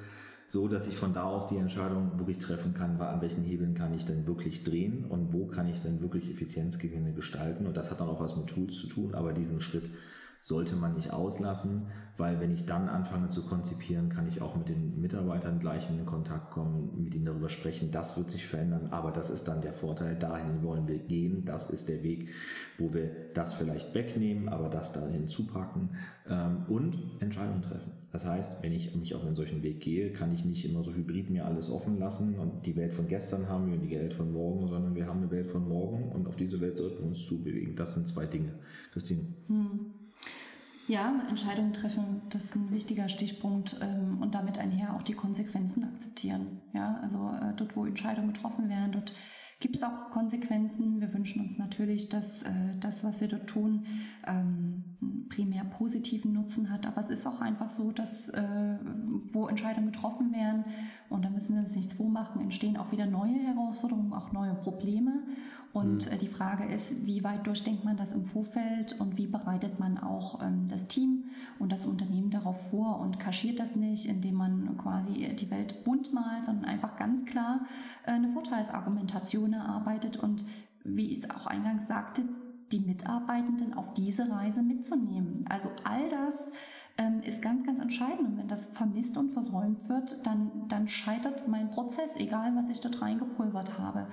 [0.54, 3.92] so, dass ich von da aus die Entscheidung wirklich treffen kann, an welchen Hebeln kann
[3.92, 7.66] ich denn wirklich drehen und wo kann ich denn wirklich Effizienzgewinne gestalten.
[7.66, 9.90] Und das hat dann auch was mit Tools zu tun, aber diesen Schritt
[10.44, 11.86] sollte man nicht auslassen,
[12.18, 16.04] weil wenn ich dann anfange zu konzipieren, kann ich auch mit den Mitarbeitern gleich in
[16.04, 19.72] Kontakt kommen, mit ihnen darüber sprechen, das wird sich verändern, aber das ist dann der
[19.72, 22.28] Vorteil, dahin wollen wir gehen, das ist der Weg,
[22.76, 25.96] wo wir das vielleicht wegnehmen, aber das da hinzupacken
[26.28, 27.92] ähm, und Entscheidungen treffen.
[28.12, 30.92] Das heißt, wenn ich mich auf einen solchen Weg gehe, kann ich nicht immer so
[30.92, 34.12] hybrid mir alles offen lassen und die Welt von gestern haben wir und die Welt
[34.12, 37.06] von morgen, sondern wir haben eine Welt von morgen und auf diese Welt sollten wir
[37.06, 37.74] uns zubewegen.
[37.76, 38.52] Das sind zwei Dinge.
[38.92, 39.22] Christine.
[39.48, 39.93] Hm.
[40.86, 45.84] Ja, Entscheidungen treffen, das ist ein wichtiger Stichpunkt ähm, und damit einher auch die Konsequenzen
[45.84, 46.60] akzeptieren.
[46.74, 49.14] Ja, also äh, dort, wo Entscheidungen getroffen werden, dort
[49.60, 51.00] gibt es auch Konsequenzen.
[51.00, 53.86] Wir wünschen uns natürlich, dass äh, das, was wir dort tun,
[54.26, 54.93] ähm,
[55.28, 56.86] primär positiven Nutzen hat.
[56.86, 58.78] Aber es ist auch einfach so, dass äh,
[59.32, 60.64] wo Entscheidungen getroffen werden,
[61.10, 65.22] und da müssen wir uns nichts vormachen, entstehen auch wieder neue Herausforderungen, auch neue Probleme.
[65.72, 66.12] Und mhm.
[66.12, 69.98] äh, die Frage ist, wie weit durchdenkt man das im Vorfeld und wie bereitet man
[69.98, 71.24] auch ähm, das Team
[71.58, 76.12] und das Unternehmen darauf vor und kaschiert das nicht, indem man quasi die Welt bunt
[76.12, 77.66] malt, sondern einfach ganz klar
[78.06, 80.44] äh, eine Vorteilsargumentation erarbeitet und
[80.84, 82.22] wie ich es auch eingangs sagte,
[82.72, 85.44] die Mitarbeitenden auf diese Reise mitzunehmen.
[85.48, 86.50] Also all das
[86.96, 88.28] ähm, ist ganz, ganz entscheidend.
[88.28, 92.80] Und wenn das vermisst und versäumt wird, dann, dann scheitert mein Prozess, egal was ich
[92.80, 94.06] dort reingepulvert habe.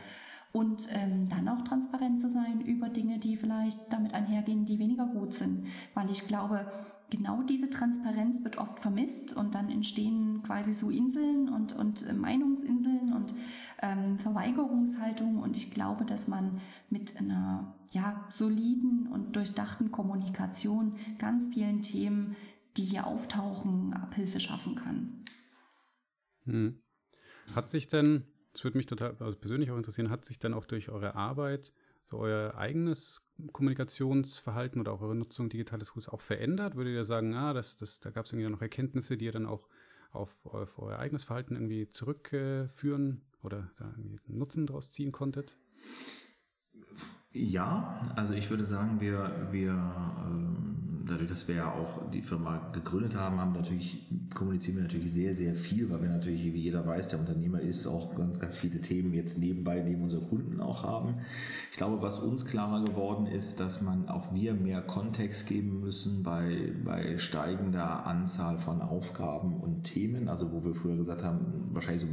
[0.53, 4.65] Und ähm, dann auch transparent zu sein über Dinge, die vielleicht damit einhergehen,
[5.31, 5.67] sind.
[5.93, 6.65] Weil ich glaube,
[7.11, 12.13] genau diese Transparenz wird oft vermisst und dann entstehen quasi so Inseln und, und äh,
[12.13, 13.33] Meinungsinseln und
[13.81, 15.37] ähm, Verweigerungshaltungen.
[15.37, 16.59] Und ich glaube, dass man
[16.89, 22.35] mit einer ja, soliden und durchdachten Kommunikation ganz vielen Themen,
[22.77, 25.25] die hier auftauchen, Abhilfe schaffen kann.
[26.45, 26.81] Hm.
[27.53, 30.65] Hat sich denn, das würde mich total also persönlich auch interessieren, hat sich dann auch
[30.65, 31.73] durch eure Arbeit
[32.09, 36.75] so euer eigenes Kommunikationsverhalten oder auch eure Nutzung digitaler Tools auch verändert?
[36.75, 39.45] Würdet ihr sagen, ah, das, das, da gab es irgendwie noch Erkenntnisse, die ihr dann
[39.45, 39.67] auch
[40.11, 45.57] auf, auf euer eigenes Verhalten irgendwie zurückführen oder da irgendwie Nutzen daraus ziehen konntet?
[47.33, 50.61] Ja, also ich würde sagen, wir, wir ähm,
[51.11, 55.35] dadurch, dass wir ja auch die Firma gegründet haben, haben natürlich, kommunizieren wir natürlich sehr,
[55.35, 58.81] sehr viel, weil wir natürlich, wie jeder weiß, der Unternehmer ist, auch ganz, ganz viele
[58.81, 61.15] Themen jetzt nebenbei neben unsere Kunden auch haben.
[61.71, 66.23] Ich glaube, was uns klarer geworden ist, dass man auch wir mehr Kontext geben müssen
[66.23, 70.27] bei, bei steigender Anzahl von Aufgaben und Themen.
[70.27, 72.07] Also wo wir früher gesagt haben, wahrscheinlich so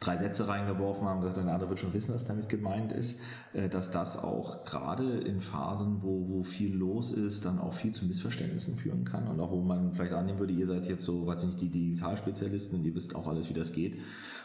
[0.00, 3.20] drei Sätze reingeworfen haben, gesagt, der andere wird schon wissen, was damit gemeint ist,
[3.52, 7.92] äh, dass das auch gerade in Phasen, wo, wo viel los ist, dann auch viel
[7.92, 11.26] zu Missverständnissen führen kann und auch wo man vielleicht annehmen würde, ihr seid jetzt so,
[11.26, 13.98] weiß ich nicht, die Digitalspezialisten und ihr wisst auch alles, wie das geht.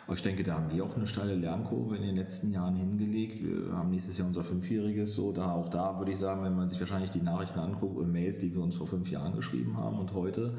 [0.05, 3.41] Aber ich denke, da haben wir auch eine steile Lernkurve in den letzten Jahren hingelegt.
[3.41, 6.69] Wir haben nächstes Jahr unser Fünfjähriges so, da auch da würde ich sagen, wenn man
[6.69, 9.97] sich wahrscheinlich die Nachrichten anguckt und Mails, die wir uns vor fünf Jahren geschrieben haben
[9.97, 10.57] und heute,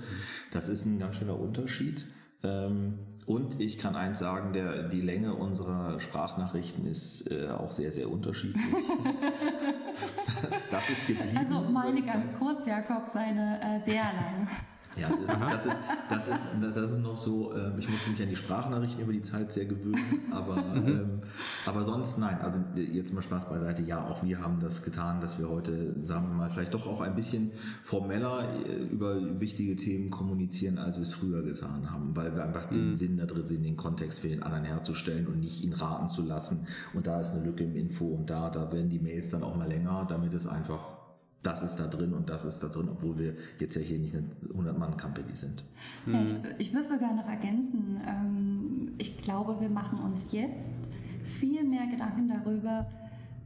[0.53, 2.07] das ist ein ganz schöner Unterschied.
[2.45, 7.91] Ähm, und ich kann eins sagen, der, die Länge unserer Sprachnachrichten ist äh, auch sehr,
[7.91, 8.63] sehr unterschiedlich.
[10.43, 11.37] das, das, ist geblieben.
[11.39, 14.49] Also meine ganz kurz, Jakob, seine äh, sehr lang.
[14.97, 15.77] Ja, das ist,
[16.09, 19.03] das ist, das ist, das ist noch so, ähm, ich musste mich an die Sprachnachrichten
[19.03, 20.87] über die Zeit sehr gewöhnen, aber, mhm.
[20.87, 21.23] ähm,
[21.67, 22.39] aber sonst nein.
[22.41, 23.83] Also jetzt mal Spaß beiseite.
[23.83, 27.01] Ja, auch wir haben das getan, dass wir heute, sagen wir mal, vielleicht doch auch
[27.01, 27.51] ein bisschen
[27.83, 32.67] formeller äh, über wichtige Themen kommunizieren, als wir es früher getan haben, weil wir einfach
[32.67, 32.97] den mhm.
[32.97, 36.23] Sinn da drin sehen, den Kontext für den anderen herzustellen und nicht ihn raten zu
[36.23, 36.67] lassen.
[36.93, 39.57] Und da ist eine Lücke im Info und da, da werden die Mails dann auch
[39.57, 41.04] mal länger, damit es einfach
[41.45, 44.15] das ist da drin und das ist da drin, obwohl wir jetzt ja hier nicht
[44.15, 45.63] eine 100-Mann-Company sind.
[46.07, 50.91] Ja, ich, ich würde sogar noch ergänzen, ähm, ich glaube, wir machen uns jetzt
[51.23, 52.87] viel mehr Gedanken darüber,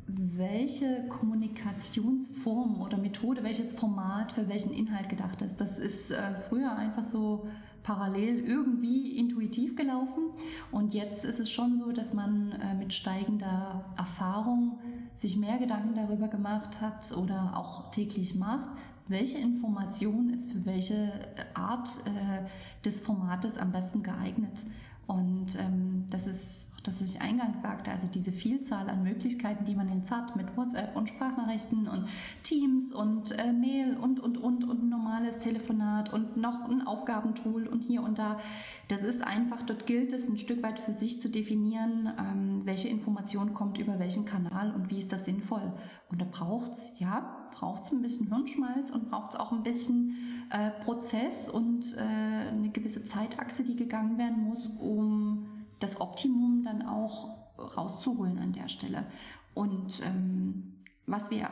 [0.07, 5.61] welche Kommunikationsform oder Methode, welches Format für welchen Inhalt gedacht ist.
[5.61, 7.46] Das ist äh, früher einfach so
[7.82, 10.24] parallel irgendwie intuitiv gelaufen
[10.70, 14.78] und jetzt ist es schon so, dass man äh, mit steigender Erfahrung
[15.19, 18.71] sich mehr Gedanken darüber gemacht hat oder auch täglich macht,
[19.09, 21.11] welche Information ist für welche
[21.55, 24.62] Art äh, des Formates am besten geeignet.
[25.07, 29.74] Und ähm, das ist das, was ich eingangs sagte, also diese Vielzahl an Möglichkeiten, die
[29.74, 32.09] man jetzt hat mit WhatsApp und Sprachnachrichten und
[32.43, 37.66] Teams und äh, Mail und, und, und, und ein normales Telefonat und noch ein Aufgabentool
[37.66, 38.39] und hier und da.
[38.87, 42.89] Das ist einfach, dort gilt es ein Stück weit für sich zu definieren, ähm, welche
[42.89, 45.72] Information kommt über welchen Kanal und wie ist das sinnvoll.
[46.11, 49.62] Und da braucht es, ja, braucht es ein bisschen Hirnschmalz und braucht es auch ein
[49.62, 50.16] bisschen
[50.51, 55.47] äh, Prozess und äh, eine gewisse Zeitachse, die gegangen werden muss, um
[55.81, 59.07] das Optimum dann auch rauszuholen an der Stelle.
[59.55, 60.74] Und ähm,
[61.07, 61.49] was wir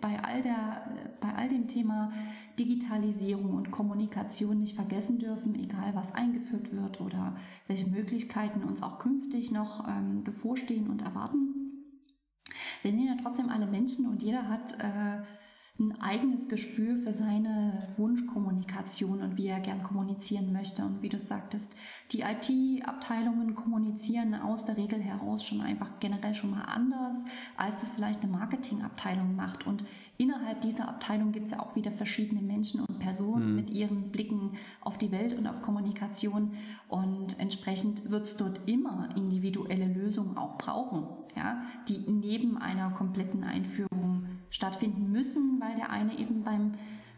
[0.00, 2.12] bei all, der, bei all dem Thema
[2.58, 8.98] Digitalisierung und Kommunikation nicht vergessen dürfen, egal was eingeführt wird oder welche Möglichkeiten uns auch
[8.98, 11.54] künftig noch ähm, bevorstehen und erwarten.
[12.82, 15.22] Wir sind ja trotzdem alle Menschen und jeder hat äh,
[15.88, 20.82] ein eigenes Gespür für seine Wunschkommunikation und wie er gern kommunizieren möchte.
[20.82, 21.66] Und wie du sagtest,
[22.12, 27.16] die IT-Abteilungen kommunizieren aus der Regel heraus schon einfach generell schon mal anders,
[27.56, 29.66] als das vielleicht eine Marketingabteilung macht.
[29.66, 29.84] Und
[30.22, 33.56] innerhalb dieser Abteilung gibt es ja auch wieder verschiedene Menschen und Personen mhm.
[33.56, 36.52] mit ihren Blicken auf die Welt und auf Kommunikation.
[36.88, 41.06] Und entsprechend wird es dort immer individuelle Lösungen auch brauchen,
[41.36, 46.74] ja, die neben einer kompletten Einführung stattfinden müssen, weil der eine eben beim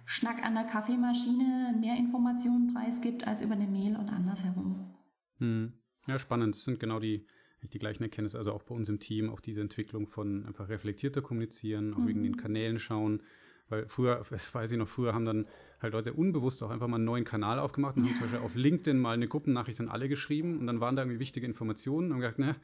[0.06, 4.94] Schnack an der Kaffeemaschine mehr Informationen preisgibt als über eine Mail und andersherum.
[5.38, 5.74] Hm.
[6.06, 6.54] Ja, spannend.
[6.54, 7.26] Das sind genau die,
[7.72, 8.38] die gleichen Erkenntnisse.
[8.38, 12.08] Also auch bei uns im Team, auch diese Entwicklung von einfach reflektierter Kommunizieren, auch mhm.
[12.08, 13.22] wegen den Kanälen schauen.
[13.68, 15.46] Weil früher, das weiß ich noch, früher haben dann
[15.80, 18.54] halt Leute unbewusst auch einfach mal einen neuen Kanal aufgemacht und haben zum Beispiel auf
[18.54, 22.14] LinkedIn mal eine Gruppennachricht an alle geschrieben und dann waren da irgendwie wichtige Informationen und
[22.14, 22.56] haben gesagt, ne,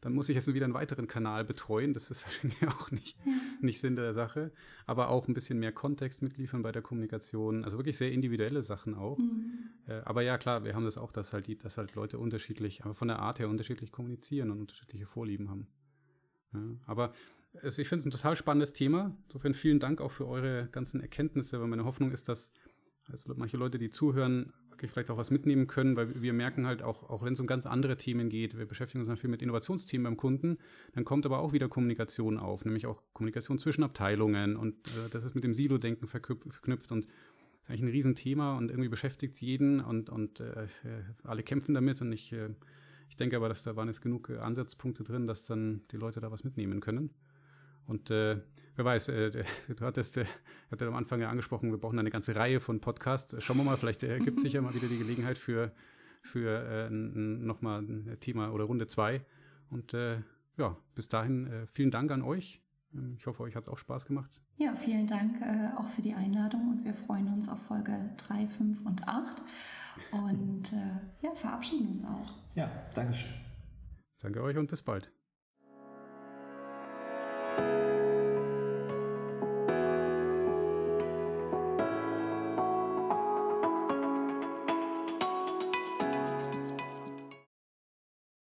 [0.00, 1.92] dann muss ich jetzt wieder einen weiteren Kanal betreuen.
[1.92, 3.16] Das ist wahrscheinlich auch nicht,
[3.60, 4.52] nicht Sinn der Sache.
[4.86, 7.64] Aber auch ein bisschen mehr Kontext mitliefern bei der Kommunikation.
[7.64, 9.18] Also wirklich sehr individuelle Sachen auch.
[9.18, 9.70] Mhm.
[9.86, 12.84] Äh, aber ja, klar, wir haben das auch, dass halt, die, dass halt Leute unterschiedlich,
[12.84, 15.66] aber von der Art her unterschiedlich kommunizieren und unterschiedliche Vorlieben haben.
[16.54, 17.12] Ja, aber
[17.62, 19.16] also ich finde es ein total spannendes Thema.
[19.26, 22.52] Insofern vielen Dank auch für eure ganzen Erkenntnisse, weil meine Hoffnung ist, dass
[23.10, 24.52] also manche Leute, die zuhören,
[24.86, 27.66] vielleicht auch was mitnehmen können, weil wir merken halt auch, auch wenn es um ganz
[27.66, 30.58] andere Themen geht, wir beschäftigen uns viel mit Innovationsthemen beim Kunden,
[30.92, 35.24] dann kommt aber auch wieder Kommunikation auf, nämlich auch Kommunikation zwischen Abteilungen und äh, das
[35.24, 37.06] ist mit dem Silo-Denken verknüpft und
[37.60, 40.66] ist eigentlich ein Riesenthema und irgendwie beschäftigt es jeden und, und äh,
[41.24, 42.50] alle kämpfen damit und ich, äh,
[43.08, 46.20] ich denke aber, dass da waren jetzt genug äh, Ansatzpunkte drin, dass dann die Leute
[46.20, 47.10] da was mitnehmen können.
[47.88, 48.40] Und äh,
[48.76, 49.30] wer weiß, äh,
[49.76, 50.26] du hattest, äh,
[50.70, 53.42] hatte am Anfang ja angesprochen, wir brauchen eine ganze Reihe von Podcasts.
[53.42, 55.72] Schauen wir mal, vielleicht ergibt sich ja mal wieder die Gelegenheit für,
[56.22, 59.24] für äh, nochmal ein Thema oder Runde zwei.
[59.70, 60.18] Und äh,
[60.56, 62.62] ja, bis dahin äh, vielen Dank an euch.
[62.94, 64.42] Ähm, ich hoffe, euch hat es auch Spaß gemacht.
[64.56, 68.46] Ja, vielen Dank äh, auch für die Einladung und wir freuen uns auf Folge 3,
[68.48, 69.42] 5 und 8
[70.12, 72.26] und äh, ja, verabschieden uns auch.
[72.54, 73.32] Ja, Dankeschön.
[74.20, 75.10] Danke euch und bis bald.